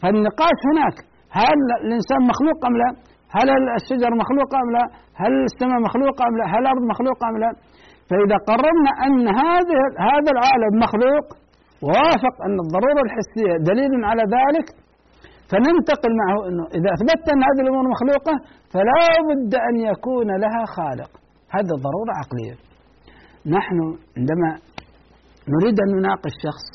فالنقاش 0.00 0.58
هناك 0.70 0.96
هل 1.40 1.60
الإنسان 1.84 2.20
مخلوق 2.32 2.58
أم 2.68 2.74
لا؟ 2.82 2.90
هل 3.36 3.48
الشجر 3.78 4.10
مخلوق 4.22 4.50
أم 4.62 4.70
لا؟ 4.76 4.84
هل 5.22 5.32
السماء 5.50 5.78
مخلوقة 5.88 6.22
أم 6.28 6.34
لا؟ 6.40 6.46
هل 6.52 6.60
الأرض 6.64 6.82
مخلوقة 6.92 7.24
أم 7.30 7.36
لا؟ 7.44 7.50
فإذا 8.08 8.36
قررنا 8.50 8.90
أن 9.06 9.24
هذا 9.42 9.78
هذا 10.10 10.30
العالم 10.36 10.72
مخلوق 10.84 11.26
ووافق 11.84 12.34
أن 12.46 12.56
الضرورة 12.64 13.00
الحسية 13.08 13.52
دليل 13.70 13.92
على 14.10 14.22
ذلك 14.36 14.66
فننتقل 15.50 16.12
معه 16.22 16.38
أنه 16.48 16.64
إذا 16.78 16.90
أثبتت 16.96 17.26
أن 17.34 17.40
هذه 17.48 17.60
الأمور 17.64 17.84
مخلوقة 17.94 18.34
فلا 18.72 19.04
بد 19.28 19.52
أن 19.68 19.76
يكون 19.90 20.28
لها 20.42 20.62
خالق. 20.76 21.10
هذا 21.56 21.74
ضرورة 21.86 22.12
عقلية. 22.20 22.56
نحن 23.56 23.78
عندما 24.16 24.50
نريد 25.54 25.76
أن 25.84 25.88
نناقش 25.96 26.34
شخص 26.46 26.66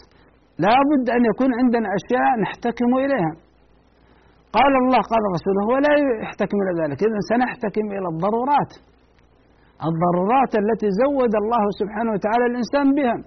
لا 0.59 0.75
بد 0.89 1.09
أن 1.09 1.21
يكون 1.31 1.49
عندنا 1.59 1.87
أشياء 1.99 2.29
نحتكم 2.43 2.89
إليها. 3.05 3.31
قال 4.57 4.73
الله 4.81 5.01
قال 5.11 5.23
رسوله 5.37 5.63
ولا 5.73 5.93
يحتكم 6.23 6.57
إلى 6.63 6.71
ذلك. 6.81 6.97
إذا 7.07 7.19
سنحتكم 7.31 7.85
إلى 7.95 8.07
الضرورات. 8.13 8.71
الضرورات 9.89 10.51
التي 10.63 10.87
زود 11.01 11.33
الله 11.43 11.63
سبحانه 11.79 12.11
وتعالى 12.15 12.45
الإنسان 12.51 12.87
بها. 12.97 13.17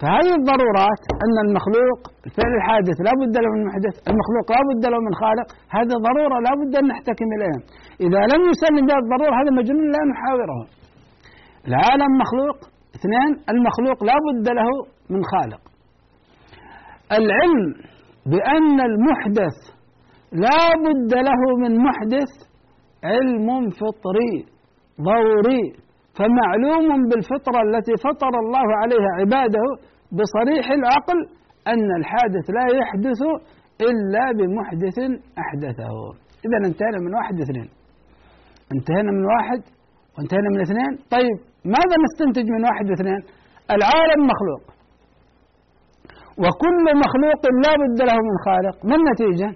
فهذه 0.00 0.32
الضرورات 0.40 1.02
أن 1.24 1.36
المخلوق 1.46 2.00
الفعل 2.26 2.52
الحادث 2.60 2.96
لا 3.06 3.12
بد 3.20 3.34
له 3.44 3.50
من 3.56 3.62
محدث 3.68 3.94
المخلوق 4.10 4.46
لا 4.56 4.62
بد 4.70 4.84
له 4.92 4.98
من 5.06 5.14
خالق؟ 5.22 5.48
هذه 5.76 5.94
ضرورة 6.08 6.36
لا 6.46 6.52
بد 6.60 6.72
أن 6.80 6.86
نحتكم 6.92 7.28
إليها. 7.36 7.60
إذا 8.06 8.20
لم 8.32 8.42
يسلم 8.50 8.82
بها 8.88 8.98
الضرورة 9.04 9.34
هذا 9.40 9.50
مجنون 9.60 9.86
لا 9.96 10.02
نحاوره. 10.12 10.60
العالم 11.68 12.10
مخلوق. 12.22 12.58
اثنين 12.96 13.30
المخلوق 13.52 13.98
لا 14.10 14.16
بد 14.26 14.46
له 14.58 14.68
من 15.14 15.22
خالق. 15.32 15.62
العلم 17.18 17.62
بأن 18.32 18.78
المحدث 18.90 19.56
لا 20.32 20.62
بد 20.84 21.12
له 21.28 21.40
من 21.62 21.72
محدث 21.86 22.30
علم 23.04 23.48
فطري 23.70 24.34
ضروري. 25.00 25.64
فمعلوم 26.18 27.08
بالفطرة 27.08 27.58
التي 27.68 27.94
فطر 28.06 28.32
الله 28.44 28.66
عليها 28.82 29.10
عباده 29.20 29.64
بصريح 30.18 30.70
العقل 30.70 31.18
أن 31.72 31.88
الحادث 32.00 32.46
لا 32.50 32.66
يحدث 32.80 33.20
إلا 33.88 34.24
بمحدث 34.38 34.98
أحدثه. 35.42 35.94
إذا 36.46 36.58
انتهينا 36.68 36.98
من 37.06 37.14
واحد 37.14 37.40
اثنين. 37.40 37.68
انتهينا 38.74 39.10
من 39.16 39.24
واحد 39.32 39.60
وانتهينا 40.18 40.48
من 40.54 40.60
اثنين. 40.60 40.92
طيب 41.14 41.36
ماذا 41.64 41.96
نستنتج 42.04 42.46
من 42.50 42.62
واحد 42.64 42.90
واثنين؟ 42.90 43.22
العالم 43.76 44.20
مخلوق. 44.32 44.62
وكل 46.42 46.84
مخلوق 47.04 47.42
لا 47.64 47.72
بد 47.82 47.98
له 48.08 48.16
من 48.28 48.36
خالق. 48.46 48.76
ما 48.88 48.96
النتيجة؟ 49.00 49.50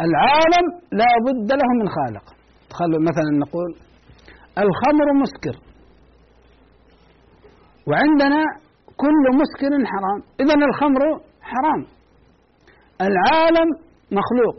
العالم 0.00 0.66
لا 0.92 1.12
بد 1.26 1.52
له 1.52 1.68
من 1.80 1.88
خالق. 1.88 2.24
خلوا 2.70 3.00
مثلا 3.00 3.30
نقول 3.38 3.70
الخمر 4.58 5.06
مسكر. 5.22 5.56
وعندنا 7.88 8.42
كل 8.96 9.24
مسكر 9.40 9.72
حرام. 9.92 10.20
إذا 10.40 10.54
الخمر 10.54 11.20
حرام. 11.42 11.86
العالم 13.00 13.68
مخلوق. 14.18 14.58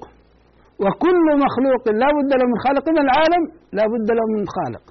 وكل 0.80 1.26
مخلوق 1.46 1.84
لا 2.02 2.08
بد 2.18 2.32
له 2.40 2.46
من 2.52 2.60
خالق. 2.66 2.90
إذا 2.90 3.02
العالم 3.02 3.44
لا 3.72 3.84
بد 3.84 4.12
له 4.12 4.26
من 4.38 4.46
خالق. 4.56 4.84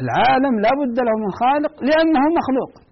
العالم 0.00 0.60
لا 0.60 0.70
بد 0.80 1.00
له 1.00 1.14
من 1.24 1.30
خالق 1.40 1.72
لأنه 1.82 2.22
مخلوق. 2.38 2.87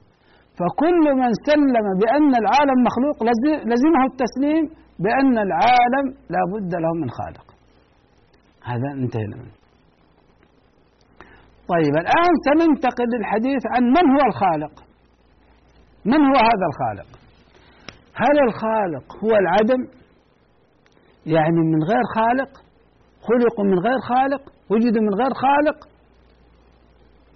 فكل 0.58 1.04
من 1.20 1.30
سلم 1.48 1.86
بأن 2.00 2.32
العالم 2.42 2.78
مخلوق 2.88 3.18
لزمه 3.70 4.02
التسليم 4.10 4.64
بأن 4.98 5.38
العالم 5.46 6.06
لا 6.30 6.42
بد 6.52 6.72
له 6.74 6.92
من 7.02 7.10
خالق. 7.10 7.46
هذا 8.64 8.88
انتهينا 8.92 9.36
منه. 9.36 9.56
طيب 11.68 11.94
الآن 12.02 12.32
سننتقل 12.46 13.08
للحديث 13.14 13.62
عن 13.74 13.82
من 13.82 14.04
هو 14.14 14.26
الخالق. 14.30 14.84
من 16.04 16.20
هو 16.28 16.36
هذا 16.50 16.66
الخالق؟ 16.70 17.08
هل 18.14 18.36
الخالق 18.48 19.24
هو 19.24 19.36
العدم 19.36 19.80
يعني 21.26 21.60
من 21.72 21.82
غير 21.90 22.02
خالق 22.16 22.50
خلقوا 23.28 23.64
من 23.64 23.78
غير 23.78 23.98
خالق 23.98 24.42
وجدوا 24.70 25.02
من 25.02 25.14
غير 25.14 25.30
خالق. 25.44 25.88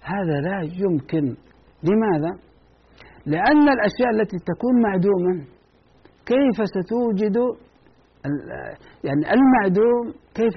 هذا 0.03 0.41
لا 0.41 0.61
يمكن. 0.83 1.35
لماذا؟ 1.83 2.50
لأن 3.25 3.65
الأشياء 3.75 4.09
التي 4.15 4.37
تكون 4.51 4.81
معدوما 4.81 5.33
كيف 6.25 6.57
ستوجد 6.75 7.37
يعني 9.07 9.23
المعدوم 9.35 10.03
كيف 10.37 10.53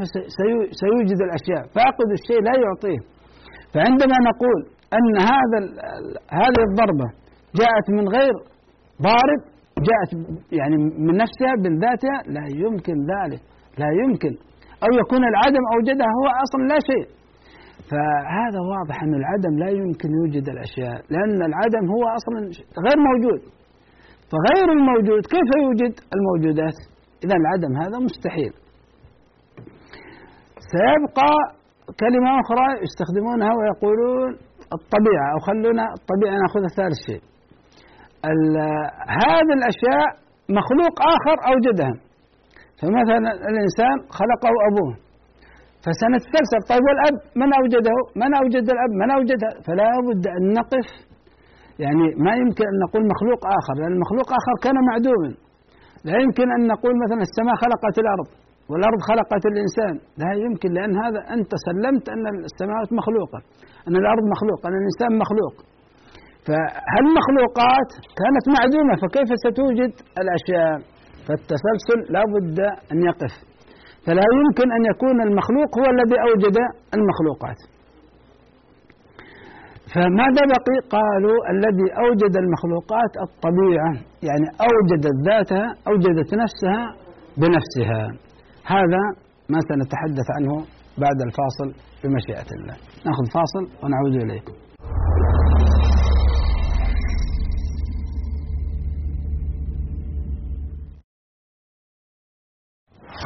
سيوجد 0.81 1.18
الأشياء؟ 1.27 1.62
فأقد 1.74 2.09
الشيء 2.18 2.40
لا 2.48 2.55
يعطيه. 2.64 3.00
فعندما 3.74 4.16
نقول 4.31 4.61
أن 4.98 5.12
هذا 5.33 5.59
هذه 6.40 6.62
الضربة 6.70 7.09
جاءت 7.61 7.87
من 7.90 8.09
غير 8.09 8.35
ضارب 9.03 9.40
جاءت 9.88 10.11
يعني 10.53 10.77
من 11.07 11.14
نفسها 11.24 11.53
من 11.64 11.79
ذاتها 11.85 12.16
لا 12.37 12.44
يمكن 12.64 12.96
ذلك 13.14 13.40
لا 13.79 13.90
يمكن. 14.03 14.33
أو 14.85 14.90
يكون 15.03 15.22
العدم 15.33 15.64
أوجدها 15.74 16.11
هو 16.18 16.27
أصلا 16.44 16.62
لا 16.72 16.79
شيء. 16.90 17.07
فهذا 17.90 18.61
واضح 18.73 19.03
أن 19.03 19.14
العدم 19.14 19.59
لا 19.59 19.70
يمكن 19.81 20.09
يوجد 20.20 20.49
الأشياء 20.49 20.97
لأن 21.12 21.42
العدم 21.51 21.85
هو 21.94 22.03
أصلا 22.18 22.38
غير 22.87 22.99
موجود. 23.09 23.40
فغير 24.33 24.68
الموجود 24.79 25.23
كيف 25.35 25.49
يوجد 25.62 25.94
الموجودات؟ 26.16 26.77
إذا 27.25 27.37
العدم 27.42 27.73
هذا 27.83 27.99
مستحيل. 27.99 28.53
سيبقى 30.73 31.33
كلمة 32.03 32.31
أخرى 32.42 32.66
يستخدمونها 32.85 33.53
ويقولون 33.59 34.31
الطبيعة 34.79 35.27
أو 35.35 35.38
خلونا 35.49 35.85
الطبيعة 35.99 36.37
نأخذ 36.42 36.62
ثالث 36.77 36.99
شيء. 37.07 37.23
هذه 39.25 39.53
الأشياء 39.59 40.07
مخلوق 40.59 40.94
آخر 41.14 41.37
أوجدها. 41.53 41.94
فمثلا 42.79 43.18
الإنسان 43.51 43.97
خلقه 44.18 44.53
أبوه. 44.68 45.04
فسنتسلسل 45.85 46.61
طيب 46.70 46.85
والأب 46.88 47.16
من 47.40 47.51
أوجده؟ 47.59 47.97
من 48.23 48.31
أوجد 48.40 48.66
الأب؟ 48.75 48.92
من 49.03 49.09
أوجدها؟ 49.16 49.53
فلا 49.66 49.88
بد 50.07 50.25
أن 50.37 50.42
نقف. 50.59 50.88
يعني 51.85 52.07
ما 52.27 52.33
يمكن 52.42 52.64
أن 52.73 52.77
نقول 52.85 53.03
مخلوق 53.12 53.40
آخر 53.59 53.75
لأن 53.81 53.92
المخلوق 53.99 54.29
آخر 54.40 54.55
كان 54.64 54.77
معدوما 54.90 55.31
لا 56.09 56.16
يمكن 56.25 56.47
أن 56.57 56.62
نقول 56.75 56.94
مثلا 57.05 57.20
السماء 57.29 57.55
خلقت 57.64 57.97
الأرض 58.05 58.29
والأرض 58.70 59.01
خلقت 59.11 59.42
الإنسان. 59.53 59.94
لا 60.23 60.31
يمكن 60.44 60.68
لأن 60.77 60.92
هذا 61.05 61.20
أنت 61.37 61.53
سلمت 61.66 62.05
أن 62.14 62.25
السماوات 62.51 62.90
مخلوقة 63.01 63.38
أن 63.88 63.94
الأرض 64.03 64.25
مخلوقة 64.35 64.64
أن 64.68 64.77
الإنسان 64.81 65.11
مخلوق. 65.25 65.55
فهالمخلوقات 66.47 67.90
كانت 68.20 68.44
معدومة؟ 68.57 68.94
فكيف 69.03 69.29
ستوجد 69.44 69.92
الأشياء؟ 70.23 70.77
فالتسلسل 71.27 71.99
لا 72.14 72.23
بد 72.35 72.59
أن 72.92 72.99
يقف. 73.11 73.35
فلا 74.07 74.25
يمكن 74.40 74.69
أن 74.77 74.83
يكون 74.93 75.17
المخلوق 75.29 75.71
هو 75.79 75.87
الذي 75.95 76.17
أوجد 76.29 76.57
المخلوقات. 76.97 77.61
فماذا 79.93 80.43
بقي؟ 80.55 80.77
قالوا 80.97 81.38
الذي 81.55 81.87
أوجد 82.05 82.35
المخلوقات 82.43 83.12
الطبيعة 83.27 83.93
يعني 84.29 84.47
أوجدت 84.69 85.17
ذاتها 85.29 85.67
أوجدت 85.88 86.31
نفسها 86.43 86.83
بنفسها. 87.40 88.03
هذا 88.77 89.03
ما 89.53 89.59
سنتحدث 89.69 90.29
عنه 90.37 90.53
بعد 91.05 91.19
الفاصل 91.27 91.69
بمشيئة 92.05 92.49
الله. 92.57 92.77
نأخذ 93.07 93.25
فاصل 93.37 93.64
ونعود 93.83 94.14
إليكم. 94.25 94.53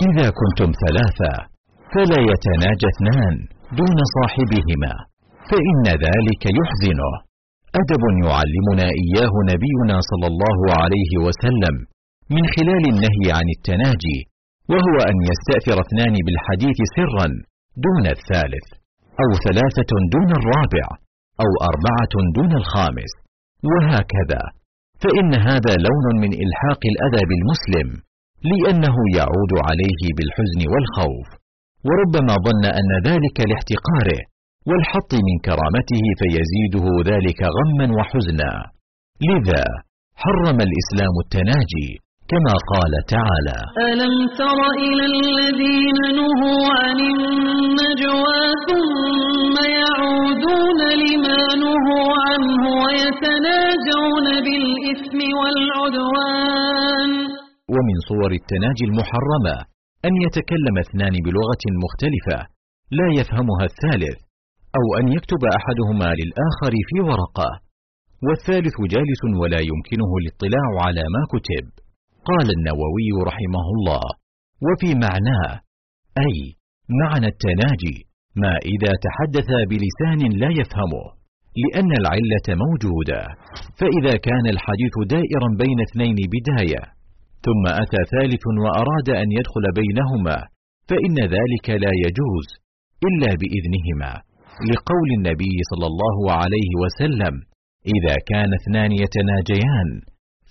إذا 0.06 0.26
كنتم 0.40 0.70
ثلاثة 0.84 1.32
فلا 1.94 2.20
يتناجى 2.32 2.88
اثنان 2.94 3.34
دون 3.80 3.98
صاحبهما 4.16 4.92
فإن 5.50 5.84
ذلك 6.06 6.42
يحزنه. 6.60 7.12
أدب 7.80 8.02
يعلمنا 8.26 8.86
إياه 9.02 9.34
نبينا 9.52 9.96
صلى 10.10 10.26
الله 10.32 10.58
عليه 10.80 11.12
وسلم 11.26 11.74
من 12.34 12.44
خلال 12.56 12.84
النهي 12.92 13.26
عن 13.38 13.46
التناجي 13.56 14.18
وهو 14.72 14.96
أن 15.10 15.16
يستأثر 15.30 15.76
اثنان 15.84 16.14
بالحديث 16.26 16.78
سرا 16.96 17.26
دون 17.86 18.04
الثالث 18.16 18.66
أو 19.22 19.28
ثلاثة 19.46 19.90
دون 20.14 20.30
الرابع 20.40 20.86
أو 21.44 21.50
أربعة 21.70 22.14
دون 22.36 22.52
الخامس 22.60 23.12
وهكذا. 23.70 24.42
فإن 25.02 25.30
هذا 25.48 25.74
لون 25.86 26.06
من 26.22 26.32
إلحاق 26.44 26.82
الأذى 26.92 27.22
بالمسلم 27.28 27.88
لأنه 28.50 28.96
يعود 29.18 29.52
عليه 29.68 30.02
بالحزن 30.16 30.60
والخوف. 30.72 31.28
وربما 31.86 32.34
ظن 32.46 32.64
أن 32.80 32.90
ذلك 33.08 33.36
لاحتقاره 33.50 34.20
والحط 34.68 35.12
من 35.26 35.36
كرامته 35.46 36.04
فيزيده 36.20 36.86
ذلك 37.10 37.40
غما 37.56 37.86
وحزنا. 37.98 38.52
لذا 39.28 39.64
حرم 40.22 40.58
الإسلام 40.68 41.14
التناجي 41.24 41.90
كما 42.32 42.54
قال 42.72 42.92
تعالى 43.14 43.58
ألم 43.90 44.14
تر 44.40 44.60
إلى 44.86 45.04
الذين 45.14 45.98
نهوا 46.20 46.66
عن 46.82 46.98
النجوى 47.00 48.42
ثم 48.68 49.54
يعودون 49.80 50.80
لما 51.04 51.40
نهوا 51.64 52.10
عنه 52.26 52.62
ويتناجون 52.82 54.26
بالإثم 54.44 55.18
والعدوان؟ 55.38 57.27
ومن 57.74 57.96
صور 58.08 58.32
التناجي 58.40 58.84
المحرمة 58.90 59.56
أن 60.06 60.14
يتكلم 60.26 60.74
اثنان 60.84 61.14
بلغة 61.26 61.64
مختلفة 61.84 62.38
لا 62.98 63.08
يفهمها 63.20 63.64
الثالث 63.70 64.18
أو 64.78 64.86
أن 65.00 65.06
يكتب 65.16 65.42
أحدهما 65.58 66.08
للآخر 66.20 66.72
في 66.88 66.96
ورقة. 67.08 67.50
والثالث 68.26 68.76
جالس 68.94 69.22
ولا 69.40 69.60
يمكنه 69.70 70.10
الاطلاع 70.20 70.68
على 70.86 71.04
ما 71.14 71.22
كتب. 71.34 71.66
قال 72.30 72.46
النووي 72.56 73.10
رحمه 73.30 73.66
الله. 73.76 74.04
وفي 74.66 74.90
معناه 75.06 75.50
أي 76.26 76.36
معنى 77.02 77.26
التناجي 77.34 77.96
ما 78.42 78.54
إذا 78.74 78.92
تحدث 79.06 79.50
بلسان 79.70 80.20
لا 80.42 80.50
يفهمه 80.60 81.04
لأن 81.62 81.90
العلة 82.00 82.48
موجودة. 82.64 83.20
فإذا 83.78 84.14
كان 84.26 84.46
الحديث 84.54 84.94
دائرا 85.14 85.48
بين 85.62 85.78
اثنين 85.88 86.16
بداية 86.34 86.97
ثم 87.46 87.64
أتى 87.82 88.00
ثالث 88.14 88.44
وأراد 88.64 89.08
أن 89.22 89.28
يدخل 89.38 89.64
بينهما 89.80 90.38
فإن 90.88 91.16
ذلك 91.36 91.66
لا 91.84 91.92
يجوز 92.04 92.48
إلا 93.08 93.30
بإذنهما. 93.40 94.12
لقول 94.70 95.08
النبي 95.18 95.56
صلى 95.70 95.86
الله 95.92 96.18
عليه 96.40 96.70
وسلم 96.82 97.34
إذا 97.96 98.16
كان 98.30 98.50
اثنان 98.60 98.92
يتناجيان 98.92 99.88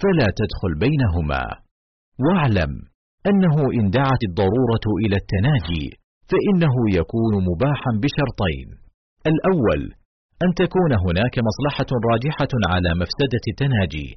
فلا 0.02 0.28
تدخل 0.40 0.72
بينهما. 0.86 1.44
واعلم 2.26 2.72
أنه 3.30 3.56
إن 3.78 3.90
دعت 3.90 4.22
الضرورة 4.30 4.86
إلى 5.04 5.16
التناجي 5.24 5.86
فإنه 6.30 6.76
يكون 7.00 7.34
مباحا 7.50 7.92
بشرطين. 8.04 8.68
الأول 9.32 9.82
أن 10.44 10.50
تكون 10.62 10.92
هناك 11.06 11.36
مصلحة 11.50 11.90
راجحة 12.12 12.54
على 12.74 12.90
مفسدة 13.02 13.44
التناجي. 13.52 14.10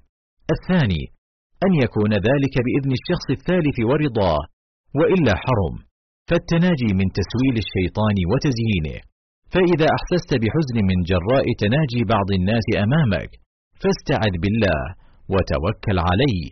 الثاني 0.55 1.03
أن 1.67 1.73
يكون 1.85 2.13
ذلك 2.29 2.55
بإذن 2.65 2.93
الشخص 2.99 3.27
الثالث 3.37 3.77
ورضاه 3.89 4.43
وإلا 4.99 5.35
حرم. 5.45 5.75
فالتناجي 6.29 6.91
من 7.01 7.07
تسويل 7.19 7.57
الشيطان 7.65 8.17
وتزيينه. 8.31 8.99
فإذا 9.53 9.87
أحسست 9.97 10.31
بحزن 10.43 10.77
من 10.91 10.99
جراء 11.11 11.47
تناجي 11.63 12.01
بعض 12.15 12.29
الناس 12.39 12.67
أمامك 12.85 13.31
فاستعذ 13.81 14.35
بالله 14.43 14.83
وتوكل 15.33 15.99
عليه 16.09 16.45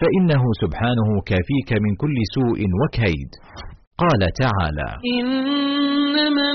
فإنه 0.00 0.42
سبحانه 0.62 1.08
كافيك 1.30 1.70
من 1.84 1.92
كل 2.02 2.16
سوء 2.36 2.60
وكيد. 2.80 3.30
قال 4.02 4.22
تعالى 4.42 4.88
إنما 5.18 6.50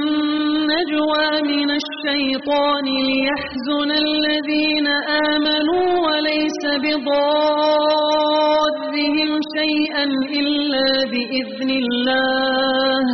النجوى 0.83 1.31
من 1.41 1.69
الشيطان 1.71 2.85
ليحزن 2.85 3.91
الذين 3.91 4.87
آمنوا 5.31 5.87
وليس 6.07 6.63
بضادهم 6.83 7.79
شيئا 9.57 10.05
إلا 10.39 10.87
بإذن 11.11 11.69
الله. 11.69 13.05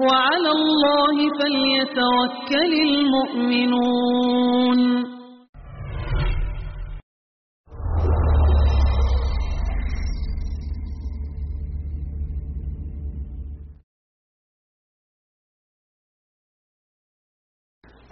وعلى 0.00 0.50
الله 0.50 1.16
فليتوكل 1.38 2.72
المؤمنون. 2.88 4.80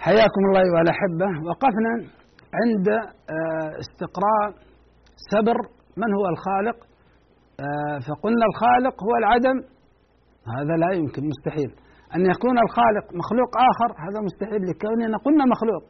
حياكم 0.06 0.42
الله 0.48 0.60
أيها 0.60 0.82
الأحبة 0.86 1.28
وقفنا 1.48 1.92
عند 2.60 2.88
آه، 2.88 3.70
استقراء 3.82 4.48
سبر. 5.32 5.58
من 6.00 6.10
هو 6.18 6.24
الخالق؟ 6.34 6.78
آه، 7.60 7.98
فقلنا 8.08 8.44
الخالق 8.50 8.96
هو 9.06 9.14
العدم. 9.22 9.58
هذا 10.56 10.74
لا 10.82 10.90
يمكن 10.98 11.22
مستحيل. 11.32 11.70
أن 12.14 12.20
يكون 12.32 12.56
الخالق 12.66 13.06
مخلوق 13.20 13.50
آخر 13.70 13.90
هذا 14.06 14.20
مستحيل 14.28 14.62
لكوننا. 14.70 15.16
قلنا 15.26 15.44
مخلوق 15.54 15.84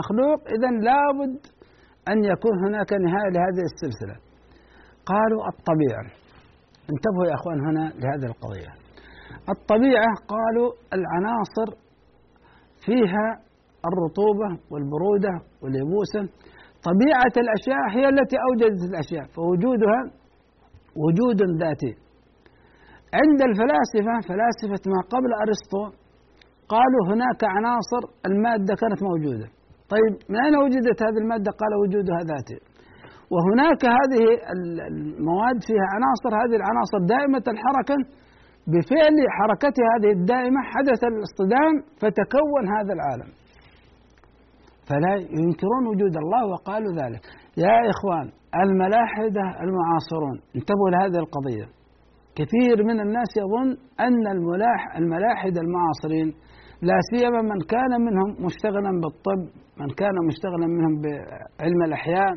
مخلوق 0.00 0.40
إذا 0.56 0.70
لابد 0.88 1.34
أن 2.08 2.18
يكون 2.24 2.54
هناك 2.66 2.92
نهاية 2.92 3.30
لهذه 3.34 3.64
السلسلة. 3.70 4.16
قالوا 5.06 5.42
الطبيعة. 5.52 6.06
انتبهوا 6.92 7.26
يا 7.30 7.34
أخوان 7.34 7.58
هنا 7.68 7.84
لهذه 8.00 8.26
القضية. 8.32 8.72
الطبيعة 9.54 10.10
قالوا 10.34 10.70
العناصر 10.96 11.68
فيها 12.84 13.26
الرطوبة 13.88 14.48
والبرودة 14.70 15.34
واليبوسة 15.62 16.22
طبيعة 16.88 17.34
الأشياء 17.44 17.84
هي 17.96 18.04
التي 18.14 18.36
أوجدت 18.46 18.82
الأشياء 18.90 19.24
فوجودها 19.36 20.00
وجود 21.02 21.38
ذاتي. 21.62 21.92
عند 23.20 23.40
الفلاسفة 23.48 24.14
فلاسفة 24.28 24.82
ما 24.92 25.00
قبل 25.14 25.30
أرسطو 25.44 25.84
قالوا 26.74 27.02
هناك 27.10 27.40
عناصر 27.56 28.02
المادة 28.28 28.72
كانت 28.82 29.00
موجودة. 29.10 29.46
طيب 29.94 30.12
من 30.30 30.38
أين 30.44 30.56
وجدت 30.64 30.98
هذه 31.06 31.18
المادة؟ 31.24 31.50
قال 31.60 31.72
وجودها 31.82 32.20
ذاتي. 32.32 32.58
وهناك 33.34 33.82
هذه 33.98 34.22
المواد 34.90 35.58
فيها 35.68 35.86
عناصر 35.94 36.30
هذه 36.42 36.56
العناصر 36.60 36.98
دائمة 37.14 37.44
الحركة 37.54 37.96
بفعل 38.72 39.16
حركتها 39.36 39.88
هذه 39.94 40.10
الدائمة 40.18 40.60
حدث 40.72 41.00
الاصطدام 41.12 41.72
فتكون 42.00 42.62
هذا 42.76 42.92
العالم. 42.96 43.30
فلا 44.88 45.14
ينكرون 45.40 45.84
وجود 45.90 46.16
الله 46.22 46.42
وقالوا 46.52 46.92
ذلك. 47.02 47.22
يا 47.64 47.76
إخوان 47.92 48.26
الملاحدة 48.64 49.44
المعاصرون. 49.64 50.36
انتبهوا 50.56 50.90
لهذه 50.90 51.18
القضية. 51.24 51.66
كثير 52.38 52.76
من 52.84 53.00
الناس 53.00 53.30
يظن 53.42 53.68
أن 54.06 54.26
الملاح 54.36 54.96
الملاحدة 54.96 55.60
المعاصرين 55.60 56.28
لا 56.82 56.98
سيما 57.10 57.40
من 57.42 57.60
كان 57.74 57.92
منهم 58.06 58.30
مشتغلا 58.46 58.90
بالطب 59.02 59.42
من 59.80 59.88
كان 60.00 60.16
مشتغلا 60.28 60.66
منهم 60.66 60.94
بعلم 61.02 61.82
الأحياء. 61.88 62.32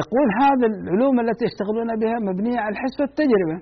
يقول 0.00 0.28
هذه 0.42 0.66
العلوم 0.82 1.20
التي 1.20 1.44
يشتغلون 1.48 1.90
بها 2.00 2.16
مبنية 2.28 2.60
على 2.60 2.72
الحس 2.74 2.96
والتجربة 3.00 3.58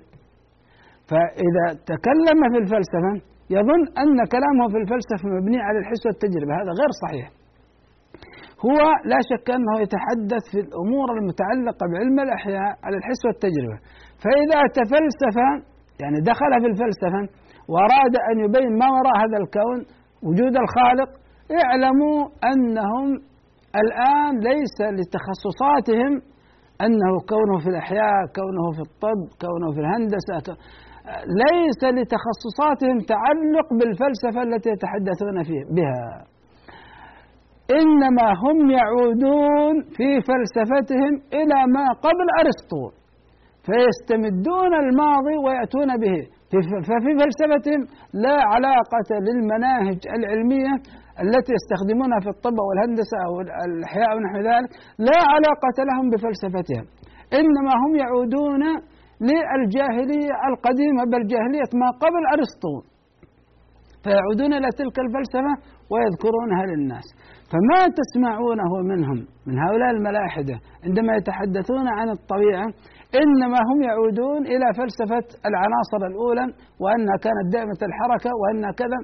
فإذا 1.09 1.65
تكلم 1.91 2.39
في 2.51 2.57
الفلسفة 2.63 3.13
يظن 3.49 3.81
أن 4.03 4.17
كلامه 4.35 4.65
في 4.71 4.77
الفلسفة 4.77 5.29
مبني 5.37 5.59
على 5.67 5.77
الحس 5.79 6.05
والتجربة 6.05 6.53
هذا 6.61 6.71
غير 6.79 6.91
صحيح. 7.03 7.27
هو 8.65 8.79
لا 9.11 9.19
شك 9.29 9.47
أنه 9.57 9.73
يتحدث 9.83 10.43
في 10.51 10.59
الأمور 10.65 11.07
المتعلقة 11.17 11.83
بعلم 11.91 12.17
الأحياء 12.27 12.71
على 12.85 12.95
الحس 12.99 13.21
والتجربة. 13.27 13.77
فإذا 14.23 14.59
تفلسف 14.79 15.35
يعني 16.01 16.17
دخل 16.31 16.51
في 16.61 16.67
الفلسفة 16.71 17.21
وأراد 17.71 18.13
أن 18.29 18.35
يبين 18.45 18.71
ما 18.81 18.87
وراء 18.95 19.15
هذا 19.23 19.37
الكون 19.43 19.79
وجود 20.27 20.53
الخالق 20.63 21.09
اعلموا 21.63 22.19
أنهم 22.51 23.07
الآن 23.81 24.33
ليس 24.49 24.77
لتخصصاتهم 24.97 26.13
أنه 26.85 27.11
كونه 27.31 27.57
في 27.63 27.69
الأحياء 27.73 28.19
كونه 28.37 28.65
في 28.75 28.81
الطب 28.87 29.21
كونه 29.43 29.67
في 29.75 29.79
الهندسة 29.79 30.47
ليس 31.43 31.81
لتخصصاتهم 31.97 32.97
تعلق 33.13 33.67
بالفلسفة 33.79 34.41
التي 34.47 34.69
يتحدثون 34.69 35.43
فيه 35.43 35.63
بها. 35.75 36.36
إنما 37.71 38.27
هم 38.43 38.57
يعودون 38.79 39.75
في 39.95 40.09
فلسفتهم 40.27 41.13
إلى 41.33 41.59
ما 41.75 41.85
قبل 42.05 42.27
أرسطو 42.41 42.83
فيستمدون 43.67 44.73
الماضي 44.83 45.35
ويأتون 45.45 45.89
به. 46.03 46.17
ففي 46.87 47.11
فلسفتهم 47.19 47.81
لا 48.13 48.37
علاقة 48.53 49.09
للمناهج 49.27 49.99
العلمية 50.17 50.73
التي 51.23 51.51
يستخدمونها 51.57 52.19
في 52.19 52.29
الطب 52.35 52.57
والهندسة 52.67 53.17
أو 53.27 53.33
الأحياء 53.67 54.09
ونحو 54.15 54.37
ذلك 54.49 54.69
لا 55.07 55.19
علاقة 55.33 55.77
لهم 55.89 56.05
بفلسفتهم. 56.11 56.85
إنما 57.39 57.73
هم 57.81 57.91
يعودون 58.03 58.63
للجاهلية 59.29 60.33
القديمة 60.49 61.01
بل 61.11 61.21
جاهلية 61.33 61.71
ما 61.81 61.89
قبل 62.03 62.21
أرسطو. 62.35 62.75
فيعودون 64.03 64.53
إلى 64.53 64.69
تلك 64.81 64.97
الفلسفة 65.05 65.53
ويذكرونها 65.91 66.63
للناس. 66.71 67.07
فما 67.51 67.81
تسمعونه 67.99 68.71
منهم 68.91 69.17
من 69.47 69.55
هؤلاء 69.63 69.89
الملاحدة 69.91 70.55
عندما 70.85 71.15
يتحدثون 71.15 71.87
عن 71.87 72.09
الطبيعة 72.09 72.67
إنما 73.21 73.59
هم 73.69 73.81
يعودون 73.89 74.41
إلى 74.53 74.67
فلسفة 74.79 75.25
العناصر 75.49 76.01
الأولى 76.11 76.45
وأنها 76.79 77.17
كانت 77.25 77.45
دائمة 77.53 77.79
الحركة 77.89 78.29
وأنها 78.41 78.71
كذا. 78.71 78.99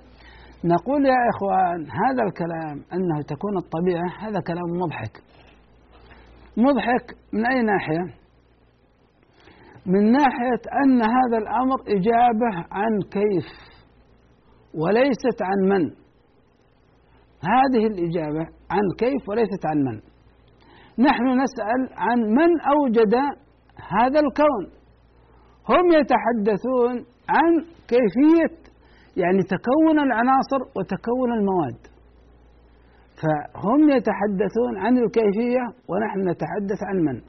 نقول 0.66 1.06
يا 1.06 1.22
إخوان 1.34 1.80
هذا 2.02 2.24
الكلام 2.28 2.78
أنه 2.94 3.22
تكون 3.22 3.58
الطبيعة 3.58 4.08
هذا 4.20 4.39
كلام 4.48 4.68
مضحك. 4.82 5.16
مضحك 6.58 7.06
من 7.34 7.46
أي 7.46 7.62
ناحية؟ 7.62 8.06
من 9.86 10.12
ناحية 10.12 10.64
أن 10.84 11.02
هذا 11.02 11.38
الأمر 11.38 11.78
إجابة 11.88 12.68
عن 12.72 12.91
كيف 13.12 13.73
وليست 14.74 15.38
عن 15.42 15.60
من؟ 15.70 15.84
هذه 17.54 17.88
الإجابة 17.88 18.44
عن 18.72 18.86
كيف 18.98 19.30
وليست 19.30 19.66
عن 19.66 19.78
من؟ 19.78 20.00
نحن 21.06 21.26
نسأل 21.42 21.82
عن 21.98 22.20
من 22.20 22.62
أوجد 22.62 23.14
هذا 23.98 24.20
الكون. 24.20 24.64
هم 25.70 25.86
يتحدثون 26.00 27.06
عن 27.30 27.52
كيفية 27.88 28.58
يعني 29.18 29.42
تكون 29.44 30.00
العناصر 30.00 30.62
وتكون 30.78 31.30
المواد. 31.38 31.80
فهم 33.22 33.90
يتحدثون 33.90 34.74
عن 34.78 34.98
الكيفية 34.98 35.66
ونحن 35.90 36.20
نتحدث 36.30 36.84
عن 36.84 36.96
من. 36.96 37.22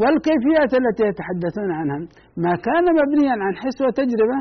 والكيفيات 0.00 0.72
التي 0.80 1.04
يتحدثون 1.10 1.72
عنها 1.72 1.98
ما 2.36 2.54
كان 2.56 2.84
مبنيا 2.84 3.32
عن 3.32 3.54
حس 3.56 3.82
وتجربة 3.86 4.40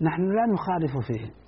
نحن 0.00 0.22
لا 0.22 0.46
نخالف 0.46 1.06
فيه. 1.06 1.41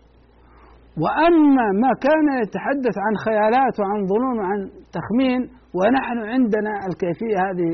وأما 1.02 1.66
ما 1.82 1.92
كان 2.06 2.26
يتحدث 2.42 2.96
عن 3.06 3.14
خيالات 3.26 3.74
وعن 3.80 4.06
ظنون 4.12 4.36
وعن 4.38 4.58
تخمين 4.96 5.40
ونحن 5.78 6.18
عندنا 6.32 6.72
الكيفية 6.88 7.36
هذه 7.46 7.70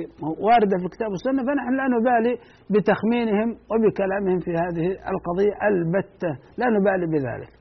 واردة 0.46 0.76
في 0.80 0.84
الكتاب 0.88 1.08
والسنة 1.10 1.42
فنحن 1.46 1.72
لا 1.80 1.86
نبالي 1.96 2.34
بتخمينهم 2.72 3.48
وبكلامهم 3.70 4.38
في 4.46 4.50
هذه 4.62 4.86
القضية 5.12 5.54
البتة. 5.68 6.32
لا 6.60 6.66
نبالي 6.76 7.06
بذلك. 7.14 7.52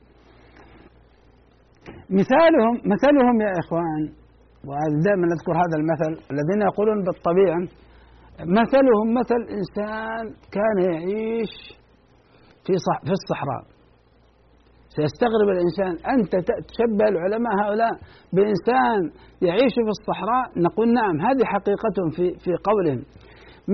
مثالهم 2.20 2.74
مثلهم 2.94 3.42
يا 3.42 3.52
إخوان 3.64 4.02
ودائما 4.70 5.26
نذكر 5.34 5.54
هذا 5.64 5.76
المثل 5.82 6.12
الذين 6.32 6.62
يقولون 6.62 7.04
بالطبيعة 7.04 7.62
مثلهم 8.60 9.08
مثل 9.20 9.42
إنسان 9.58 10.24
كان 10.56 10.78
يعيش 10.92 11.54
في 12.66 12.74
في 13.06 13.12
الصحراء. 13.12 13.79
سيستغرب 14.98 15.48
الإنسان 15.56 15.94
أنت 16.16 16.32
تشبه 16.70 17.08
العلماء 17.14 17.54
هؤلاء 17.62 17.94
بإنسان 18.34 19.00
يعيش 19.48 19.76
في 19.86 19.92
الصحراء؟ 19.98 20.46
نقول 20.66 20.88
نعم 20.94 21.16
هذه 21.28 21.44
حقيقتهم 21.54 22.10
في 22.18 22.26
في 22.44 22.52
قولهم. 22.70 23.02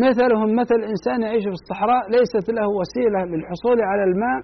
مثلهم 0.06 0.50
مثل 0.62 0.80
إنسان 0.94 1.22
يعيش 1.22 1.44
في 1.52 1.58
الصحراء 1.62 2.04
ليست 2.16 2.48
له 2.58 2.68
وسيلة 2.80 3.20
للحصول 3.32 3.78
على 3.90 4.04
الماء 4.10 4.40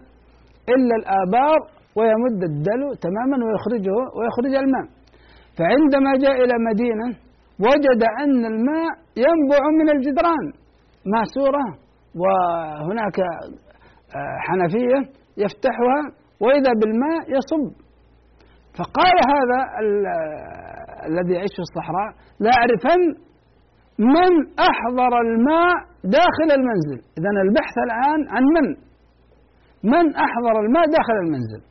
إلا 0.74 0.96
الآبار 1.02 1.60
ويمد 1.98 2.42
الدلو 2.52 2.90
تماما 3.06 3.38
ويخرجه 3.46 3.98
ويخرج 4.18 4.54
الماء. 4.64 4.86
فعندما 5.58 6.12
جاء 6.24 6.36
إلى 6.44 6.56
مدينة 6.70 7.08
وجد 7.68 8.02
أن 8.24 8.42
الماء 8.54 8.92
ينبع 9.26 9.62
من 9.80 9.88
الجدران. 9.96 10.46
ماسورة 11.16 11.66
وهناك 12.22 13.20
آه، 13.20 14.38
حنفية 14.48 15.00
يفتحها 15.38 16.00
وإذا 16.42 16.72
بالماء 16.80 17.22
يصب. 17.38 17.72
فقال 18.78 19.16
هذا 19.34 19.60
الذي 21.10 21.34
يعيش 21.38 21.54
في 21.58 21.64
الصحراء 21.68 22.10
لا 22.44 22.52
أعرفن 22.60 23.02
من 24.16 24.32
أحضر 24.70 25.12
الماء 25.26 25.76
داخل 26.20 26.50
المنزل. 26.58 27.00
إذا 27.18 27.30
البحث 27.46 27.76
الآن 27.88 28.20
عن 28.34 28.44
من؟ 28.56 28.68
من 29.94 30.06
أحضر 30.26 30.56
الماء 30.64 30.86
داخل 30.98 31.18
المنزل. 31.26 31.62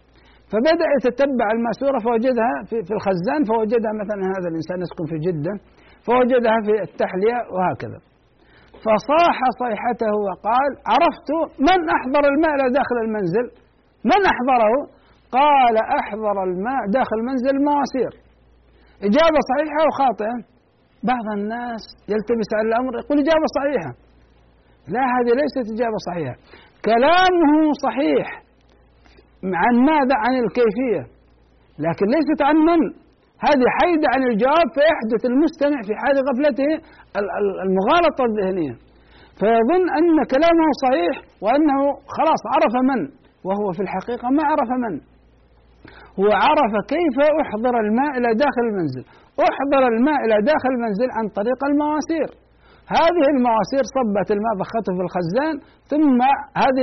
فبدأ 0.50 0.88
يتتبع 0.96 1.46
الماسورة 1.56 1.98
فوجدها 2.06 2.54
في, 2.68 2.92
الخزان 2.96 3.40
فوجدها 3.50 3.92
مثلا 4.02 4.22
هذا 4.34 4.48
الإنسان 4.52 4.78
يسكن 4.84 5.06
في 5.12 5.16
جدة 5.26 5.54
فوجدها 6.06 6.58
في 6.66 6.72
التحلية 6.88 7.38
وهكذا. 7.54 7.98
فصاح 8.84 9.36
صيحته 9.62 10.12
وقال 10.26 10.70
عرفت 10.92 11.30
من 11.68 11.78
أحضر 11.96 12.22
الماء 12.32 12.54
داخل 12.78 12.96
المنزل؟ 13.06 13.46
من 14.04 14.20
أحضره؟ 14.32 14.74
قال 15.38 15.76
أحضر 16.00 16.36
الماء 16.48 16.82
داخل 16.96 17.16
المنزل 17.22 17.52
المواسير 17.58 18.12
إجابة 19.08 19.40
صحيحة 19.50 19.78
أو 19.84 19.90
خاطئة 20.00 20.36
بعض 21.12 21.26
الناس 21.38 21.82
يلتبس 22.12 22.50
على 22.56 22.68
الأمر 22.68 22.92
يقول 23.00 23.16
إجابة 23.24 23.46
صحيحة. 23.58 23.92
لا 24.94 25.02
هذه 25.14 25.32
ليست 25.40 25.64
إجابة 25.74 25.98
صحيحة. 26.08 26.36
كلامه 26.90 27.52
صحيح. 27.86 28.26
عن 29.62 29.74
ماذا؟ 29.90 30.14
عن 30.24 30.34
الكيفية. 30.44 31.02
لكن 31.84 32.06
ليست 32.14 32.40
عن 32.48 32.56
من؟ 32.68 32.80
هذه 33.46 33.66
حيدة 33.78 34.06
عن 34.14 34.22
الجواب 34.30 34.66
فيحدث 34.76 35.22
المستمع 35.30 35.78
في 35.86 35.92
حال 36.00 36.14
غفلته 36.28 36.70
المغالطة 37.66 38.22
الذهنية. 38.30 38.74
فيظن 39.40 39.84
أن 39.98 40.16
كلامه 40.34 40.66
صحيح 40.84 41.14
وأنه 41.44 41.80
خلاص 42.16 42.42
عرف 42.54 42.74
من. 42.90 43.19
وهو 43.46 43.66
في 43.76 43.82
الحقيقة 43.86 44.26
ما 44.36 44.42
عرف 44.50 44.70
من. 44.84 44.94
هو 46.20 46.28
عرف 46.46 46.72
كيف 46.94 47.16
أحضر 47.44 47.74
الماء 47.84 48.10
إلى 48.18 48.28
داخل 48.44 48.64
المنزل. 48.70 49.04
أحضر 49.50 49.82
الماء 49.92 50.18
إلى 50.24 50.36
داخل 50.50 50.70
المنزل 50.76 51.08
عن 51.16 51.24
طريق 51.38 51.60
المواسير 51.70 52.28
هذه 52.98 53.24
المواسير 53.34 53.84
صبت 53.96 54.28
الماء 54.36 54.52
ضخته 54.62 54.90
في 54.96 55.02
الخزان 55.06 55.54
ثم 55.90 56.18
هذه 56.62 56.82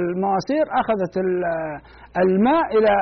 المواسير 0.00 0.64
أخذت 0.80 1.14
الماء 2.24 2.64
إلى 2.76 2.92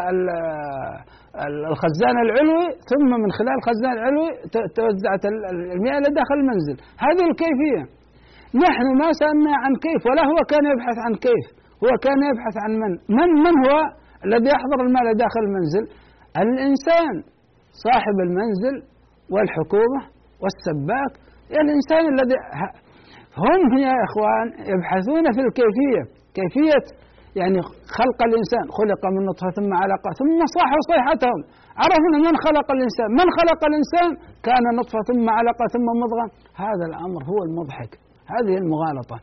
الخزان 1.73 2.17
العلوي 2.25 2.69
ثم 2.91 3.11
من 3.23 3.31
خلال 3.39 3.55
الخزان 3.61 3.93
العلوي 3.99 4.31
توزعت 4.77 5.25
المياه 5.75 5.99
إلى 5.99 6.09
داخل 6.21 6.37
المنزل. 6.43 6.77
هذه 7.07 7.25
الكيفية. 7.31 7.83
نحن 8.65 8.87
ما 9.01 9.09
سألنا 9.21 9.55
عن 9.63 9.73
كيف 9.87 10.03
ولا 10.09 10.25
هو 10.31 10.39
كان 10.53 10.65
يبحث 10.73 10.97
عن 11.07 11.15
كيف. 11.27 11.62
هو 11.83 11.91
كان 12.07 12.21
يبحث 12.31 12.55
عن 12.65 12.73
من؟ 12.83 12.93
من؟ 13.19 13.29
من 13.45 13.55
هو 13.65 13.77
الذي 14.27 14.49
يحضر 14.55 14.79
المال 14.87 15.07
داخل 15.25 15.43
المنزل؟ 15.49 15.85
الإنسان 16.45 17.15
صاحب 17.87 18.17
المنزل 18.27 18.77
والحكومة 19.33 20.01
والسباك 20.43 21.13
يعني 21.53 21.69
الإنسان 21.71 22.03
الذي 22.15 22.37
هم 23.45 23.79
يا 23.87 23.95
إخوان 24.07 24.47
يبحثون 24.73 25.25
في 25.35 25.41
الكيفية 25.47 26.03
كيفية 26.37 26.85
يعني 27.41 27.59
خلق 27.99 28.19
الإنسان 28.29 28.65
خلق 28.79 29.03
من 29.15 29.23
نطفة 29.31 29.51
ثم 29.59 29.71
علقة 29.83 30.11
ثم 30.21 30.39
صاحوا 30.57 30.83
صيحتهم. 30.91 31.41
عرفنا 31.83 32.19
من 32.27 32.35
خلق 32.47 32.69
الإنسان؟ 32.77 33.09
من 33.21 33.29
خلق 33.39 33.61
الإنسان؟ 33.71 34.11
كان 34.49 34.65
نطفة 34.81 35.01
ثم 35.11 35.27
علقة 35.39 35.65
ثم 35.75 35.87
مضغة. 36.03 36.27
هذا 36.65 36.85
الأمر 36.91 37.21
هو 37.31 37.39
المضحك. 37.47 37.93
هذه 38.35 38.55
المغالطة. 38.63 39.17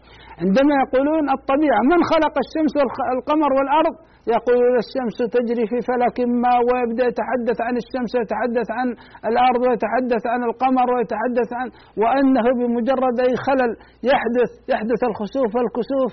عندما 0.43 0.73
يقولون 0.83 1.23
الطبيعة 1.37 1.81
من 1.91 1.99
خلق 2.11 2.35
الشمس 2.45 2.73
والقمر 2.77 3.51
والأرض؟ 3.57 3.95
يقول 4.35 4.57
الشمس 4.83 5.17
تجري 5.37 5.65
في 5.71 5.79
فلك 5.89 6.17
ما 6.43 6.53
ويبدأ 6.67 7.05
يتحدث 7.11 7.57
عن 7.67 7.75
الشمس 7.81 8.11
ويتحدث 8.15 8.67
عن 8.77 8.87
الأرض 9.29 9.61
ويتحدث 9.67 10.23
عن 10.33 10.41
القمر 10.49 10.87
ويتحدث 10.93 11.49
عن 11.59 11.67
وأنه 12.01 12.45
بمجرد 12.59 13.15
أي 13.27 13.33
خلل 13.47 13.71
يحدث 14.11 14.51
يحدث 14.73 15.01
الخسوف 15.09 15.51
والكسوف. 15.57 16.11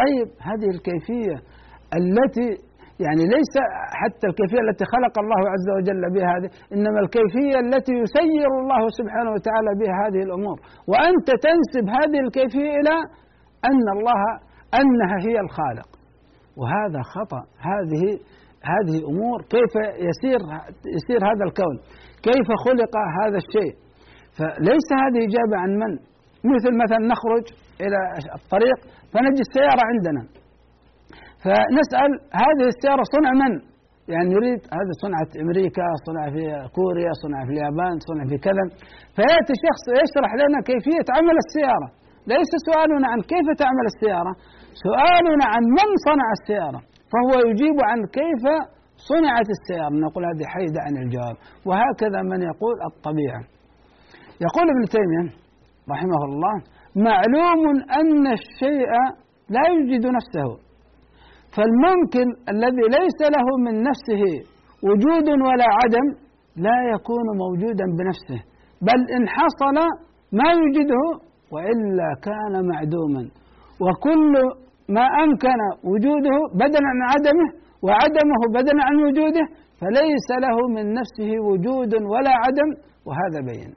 طيب 0.00 0.28
هذه 0.48 0.68
الكيفية 0.74 1.36
التي 2.00 2.48
يعني 3.06 3.22
ليس 3.36 3.54
حتى 4.00 4.26
الكيفية 4.30 4.60
التي 4.66 4.84
خلق 4.94 5.14
الله 5.24 5.40
عز 5.54 5.68
وجل 5.76 6.02
بها 6.14 6.28
هذه 6.36 6.50
إنما 6.74 6.98
الكيفية 7.04 7.56
التي 7.64 7.94
يسير 8.04 8.50
الله 8.62 8.82
سبحانه 8.98 9.30
وتعالى 9.34 9.70
بها 9.80 9.94
هذه 10.04 10.22
الأمور. 10.28 10.56
وأنت 10.90 11.28
تنسب 11.46 11.84
هذه 11.98 12.18
الكيفية 12.26 12.70
إلى 12.80 12.96
أن 13.70 13.86
الله 13.96 14.22
أنها 14.80 15.16
هي 15.26 15.36
الخالق. 15.46 15.88
وهذا 16.60 17.00
خطأ. 17.14 17.42
هذه 17.70 18.04
هذه 18.72 18.96
أمور. 19.10 19.38
كيف 19.54 19.72
يسير 20.08 20.40
يسير 20.96 21.20
هذا 21.30 21.44
الكون؟ 21.48 21.76
كيف 22.28 22.48
خلق 22.64 22.94
هذا 23.20 23.38
الشيء؟ 23.44 23.72
فليس 24.36 24.88
هذه 25.02 25.20
إجابة 25.28 25.56
عن 25.62 25.70
من؟ 25.82 25.92
مثل 26.54 26.72
مثلا 26.84 27.00
نخرج 27.12 27.44
إلى 27.84 27.98
الطريق 28.38 28.78
فنجد 29.12 29.38
السيارة 29.46 29.82
عندنا. 29.90 30.41
فنسأل 31.44 32.10
هذه 32.42 32.66
السيارة 32.72 33.02
صنع 33.14 33.30
من؟ 33.42 33.52
يعني 34.12 34.28
نريد 34.36 34.60
هذه 34.76 34.92
صنعت 35.04 35.30
أمريكا 35.44 35.86
صنع 36.06 36.24
في 36.34 36.42
كوريا 36.78 37.12
صنع 37.22 37.38
في 37.46 37.52
اليابان 37.54 37.94
صنع 38.08 38.22
في 38.30 38.36
كذا. 38.46 38.64
فيأتي 39.16 39.54
شخص 39.66 39.84
يشرح 40.00 40.30
لنا 40.42 40.58
كيفية 40.68 41.06
عمل 41.16 41.36
السيارة. 41.44 41.88
ليس 42.32 42.52
سؤالنا 42.68 43.06
عن 43.12 43.20
كيف 43.32 43.46
تعمل 43.62 43.86
السيارة 43.92 44.32
سؤالنا 44.86 45.44
عن 45.52 45.62
من 45.78 45.88
صنع 46.08 46.28
السيارة. 46.38 46.80
فهو 47.12 47.32
يجيب 47.48 47.76
عن 47.90 47.98
كيف 48.18 48.44
صنعت 49.10 49.48
السيارة. 49.56 49.94
نقول 50.06 50.22
هذه 50.30 50.44
حيدة 50.54 50.80
عن 50.86 50.94
الجواب. 51.02 51.36
وهكذا 51.68 52.20
من 52.30 52.40
يقول 52.50 52.76
الطبيعة. 52.90 53.42
يقول 54.46 54.66
ابن 54.74 54.84
تيمية 54.94 55.24
رحمه 55.92 56.22
الله 56.28 56.54
معلوم 57.08 57.62
أن 58.00 58.24
الشيء 58.38 58.92
لا 59.54 59.62
يوجد 59.72 60.04
نفسه. 60.18 60.71
فالممكن 61.56 62.26
الذي 62.54 62.84
ليس 62.98 63.20
له 63.36 63.46
من 63.64 63.74
نفسه 63.88 64.22
وجود 64.88 65.28
ولا 65.46 65.66
عدم 65.80 66.06
لا 66.56 66.78
يكون 66.94 67.26
موجودا 67.42 67.84
بنفسه 67.98 68.40
بل 68.82 69.00
إن 69.16 69.28
حصل 69.36 69.76
ما 70.38 70.48
يوجده 70.58 71.04
وإلا 71.52 72.08
كان 72.26 72.54
معدوما. 72.70 73.22
وكل 73.84 74.32
ما 74.96 75.06
أمكن 75.24 75.58
وجوده 75.90 76.36
بدلا 76.54 76.88
عن 76.92 77.00
عدمه 77.12 77.46
وعدمه 77.84 78.40
بدلا 78.56 78.80
عن 78.88 78.96
وجوده 79.06 79.44
فليس 79.80 80.28
له 80.44 80.56
من 80.74 80.84
نفسه 81.00 81.30
وجود 81.48 81.94
ولا 82.12 82.30
عدم 82.44 82.68
وهذا 83.06 83.40
بين 83.50 83.70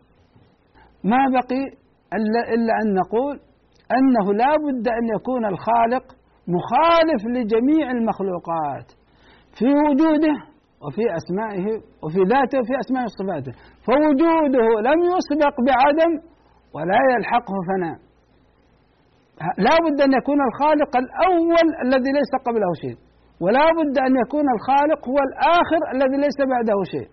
ما 1.11 1.21
بقي 1.35 1.63
إلا 2.55 2.73
أن 2.81 2.87
نقول 3.01 3.35
أنه 3.97 4.33
لا 4.33 4.51
بد 4.65 4.87
أن 4.87 5.05
يكون 5.15 5.45
الخالق 5.45 6.05
مخالف 6.47 7.21
لجميع 7.35 7.91
المخلوقات 7.91 8.87
في 9.57 9.65
وجوده 9.65 10.35
وفي 10.83 11.03
أسمائه 11.19 11.65
وفي 12.03 12.21
ذاته 12.33 12.57
وفي 12.59 12.73
أسمائه 12.83 13.05
وصفاته. 13.09 13.53
فوجوده 13.87 14.67
لم 14.89 14.99
يسبق 15.13 15.55
بعدم 15.69 16.11
ولا 16.75 16.99
يلحقه 17.13 17.55
فناء. 17.67 17.97
لا 19.67 19.75
بد 19.85 19.97
أن 20.07 20.11
يكون 20.19 20.39
الخالق 20.49 20.91
الأول 21.03 21.67
الذي 21.85 22.11
ليس 22.19 22.33
قبله 22.47 22.71
شيء 22.83 22.97
ولا 23.43 23.65
بد 23.77 23.95
أن 24.07 24.13
يكون 24.23 24.45
الخالق 24.55 25.01
هو 25.11 25.19
الآخر 25.27 25.81
الذي 25.93 26.17
ليس 26.25 26.39
بعده 26.53 26.79
شيء. 26.93 27.09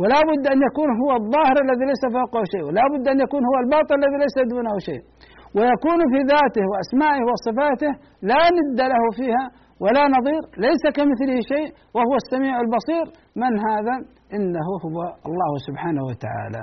ولا 0.00 0.20
بد 0.28 0.44
أن 0.54 0.58
يكون 0.68 0.88
هو 1.02 1.10
الظاهر 1.20 1.56
الذي 1.64 1.84
ليس 1.92 2.04
فوقه 2.16 2.42
شيء 2.52 2.64
ولا 2.68 2.84
بد 2.92 3.08
أن 3.12 3.18
يكون 3.24 3.42
هو 3.50 3.56
الباطن 3.64 3.94
الذي 4.00 4.18
ليس 4.24 4.36
دونه 4.52 4.74
شيء. 4.88 5.02
ويكون 5.56 6.00
في 6.12 6.20
ذاته 6.32 6.64
وأسمائه 6.70 7.22
وصفاته 7.30 7.92
لا 8.30 8.42
ند 8.56 8.80
له 8.92 9.04
فيها 9.18 9.44
ولا 9.82 10.04
نظير 10.16 10.42
ليس 10.66 10.84
كمثله 10.96 11.38
شيء 11.52 11.68
وهو 11.94 12.12
السميع 12.22 12.54
البصير. 12.64 13.06
من 13.42 13.52
هذا؟ 13.68 13.94
إنه 14.36 14.68
هو 14.84 14.98
الله 15.28 15.52
سبحانه 15.66 16.02
وتعالى. 16.10 16.60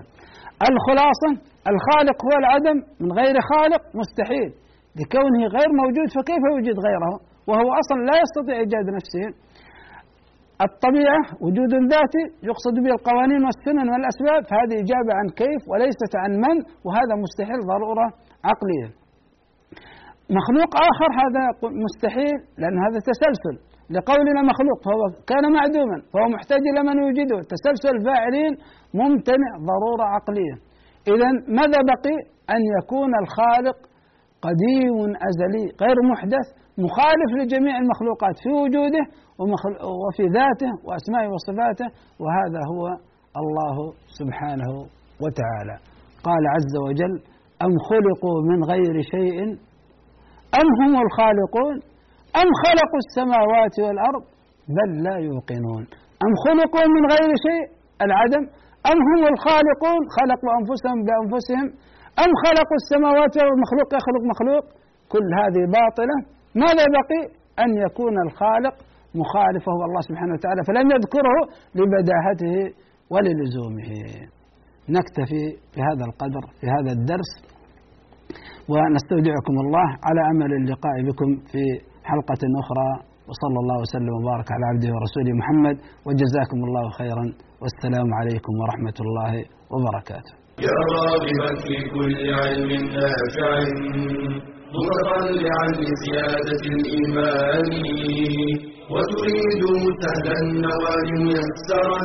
الخلاصة 0.71 1.29
الخالق 1.71 2.17
هو 2.27 2.33
العدم 2.41 2.77
من 3.01 3.11
غير 3.19 3.35
خالق 3.51 3.83
مستحيل. 4.01 4.49
لكونه 4.99 5.41
غير 5.57 5.69
موجود 5.81 6.07
فكيف 6.15 6.41
يوجد 6.51 6.77
غيره؟ 6.87 7.13
وهو 7.49 7.69
أصلا 7.81 7.99
لا 8.09 8.15
يستطيع 8.23 8.55
إيجاد 8.63 8.87
نفسه. 8.97 9.27
الطبيعة 10.67 11.21
وجود 11.45 11.73
ذاتي 11.93 12.23
يقصد 12.49 12.75
به 12.83 12.91
القوانين 12.97 13.41
والسنن 13.47 13.87
والأسباب. 13.93 14.41
فهذه 14.49 14.75
إجابة 14.83 15.11
عن 15.19 15.27
كيف 15.41 15.61
وليست 15.71 16.13
عن 16.21 16.31
من 16.45 16.57
وهذا 16.85 17.13
مستحيل 17.23 17.59
ضرورة. 17.73 18.07
عقلية. 18.49 18.89
مخلوق 20.39 20.71
آخر 20.89 21.09
هذا 21.21 21.43
مستحيل 21.85 22.37
لأن 22.61 22.77
هذا 22.85 22.99
تسلسل. 23.09 23.55
لقولنا 23.95 24.41
مخلوق 24.51 24.77
فهو 24.85 25.03
كان 25.31 25.43
معدوما 25.57 25.97
فهو 26.11 26.27
محتاج 26.35 26.61
إلى 26.71 26.81
من 26.89 26.95
يوجده. 27.03 27.39
تسلسل 27.53 27.91
الفاعلين 27.97 28.53
ممتنع 29.01 29.51
ضرورة 29.71 30.05
عقلية. 30.15 30.55
إذا 31.13 31.29
ماذا 31.59 31.79
بقي؟ 31.91 32.17
أن 32.55 32.61
يكون 32.77 33.11
الخالق 33.23 33.77
قديم 34.45 34.97
أزلي 35.29 35.65
غير 35.83 35.97
محدث 36.11 36.47
مخالف 36.85 37.29
لجميع 37.39 37.75
المخلوقات 37.83 38.35
في 38.43 38.49
وجوده 38.61 39.03
وفي 40.03 40.23
ذاته 40.37 40.71
وأسمائه 40.87 41.29
وصفاته. 41.35 41.87
وهذا 42.23 42.61
هو 42.71 42.83
الله 43.41 43.75
سبحانه 44.19 44.71
وتعالى. 45.23 45.75
قال 46.27 46.43
عز 46.55 46.73
وجل 46.85 47.13
أم 47.65 47.73
خلقوا 47.89 48.37
من 48.49 48.59
غير 48.71 48.95
شيء؟ 49.13 49.37
أم 50.59 50.67
هم 50.79 50.93
الخالقون؟ 51.05 51.75
أم 52.41 52.49
خلقوا 52.63 52.99
السماوات 53.05 53.75
والأرض 53.83 54.23
بل 54.77 54.89
لا 55.05 55.15
يوقنون؟ 55.29 55.83
أم 56.25 56.31
خلقوا 56.45 56.87
من 56.95 57.03
غير 57.13 57.29
شيء؟ 57.47 57.65
العدم. 58.05 58.43
أم 58.91 58.97
هم 59.09 59.21
الخالقون؟ 59.33 60.01
خلقوا 60.17 60.51
أنفسهم 60.59 60.97
بأنفسهم. 61.05 61.67
أم 62.23 62.31
خلقوا 62.43 62.77
السماوات 62.81 63.35
والمخلوق 63.47 63.89
يخلق 63.99 64.23
مخلوق؟ 64.31 64.63
كل 65.13 65.27
هذه 65.41 65.63
باطلة. 65.77 66.17
ماذا 66.63 66.85
بقي؟ 66.97 67.21
أن 67.63 67.69
يكون 67.85 68.15
الخالق 68.25 68.75
مخالفه 69.21 69.77
الله 69.87 70.01
سبحانه 70.09 70.33
وتعالى 70.33 70.61
فلم 70.67 70.87
يذكره 70.95 71.37
لبداهته 71.75 72.55
وللزومه. 73.13 73.89
نكتفي 74.89 75.43
بهذا 75.75 76.03
القدر 76.09 76.43
في 76.59 76.65
هذا 76.75 76.91
الدرس 76.97 77.31
ونستودعكم 78.71 79.55
الله 79.63 79.87
على 80.07 80.21
أمل 80.31 80.51
اللقاء 80.59 80.95
بكم 81.07 81.29
في 81.51 81.63
حلقة 82.03 82.43
أخرى. 82.61 82.89
وصلى 83.29 83.59
الله 83.63 83.77
وسلم 83.83 84.13
وبارك 84.19 84.47
على 84.55 84.65
عبده 84.71 84.89
ورسوله 84.95 85.31
محمد. 85.41 85.77
وجزاكم 86.05 86.59
الله 86.67 86.85
خيرا. 86.99 87.25
والسلام 87.61 88.09
عليكم 88.19 88.53
ورحمة 88.61 88.97
الله 89.05 89.33
وبركاته. 89.73 90.33
يا 90.67 90.77
راغبا 90.95 91.49
في 91.63 91.75
كل 91.95 92.15
علم 92.41 92.71
نافع. 92.97 93.51
متطلعا 94.75 95.67
لزياده 95.81 96.61
الإيمان. 96.75 97.69
وتريد 98.93 99.63
سهلا 100.03 100.35
النوال 100.45 101.07
ميسرا 101.25 102.01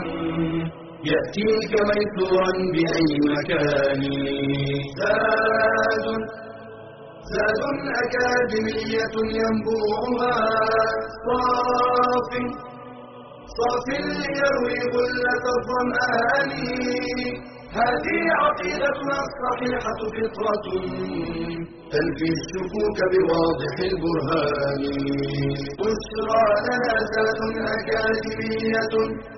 يأتيك 1.05 1.73
ميسورا 1.89 2.53
بأي 2.75 3.13
مكان. 3.31 4.03
زاد 4.99 6.07
زاد 7.33 7.61
أكاديمية 8.03 9.15
ينبوعها. 9.39 10.35
صاف. 11.27 12.31
صاف 13.57 13.87
ليروي 13.89 14.79
غلة 14.95 15.45
الظمآن. 15.57 16.53
هذه 17.79 18.21
عقيدتنا 18.43 19.17
الصحيحة 19.27 20.01
فطرة. 20.15 20.67
تنفي 21.93 22.29
الشكوك 22.39 22.99
بواضح 23.13 23.75
البرهان. 23.91 24.83
بشرى 25.79 26.45
لنا 26.67 26.95
زاد 27.13 27.41
أكاديمية. 27.77 29.38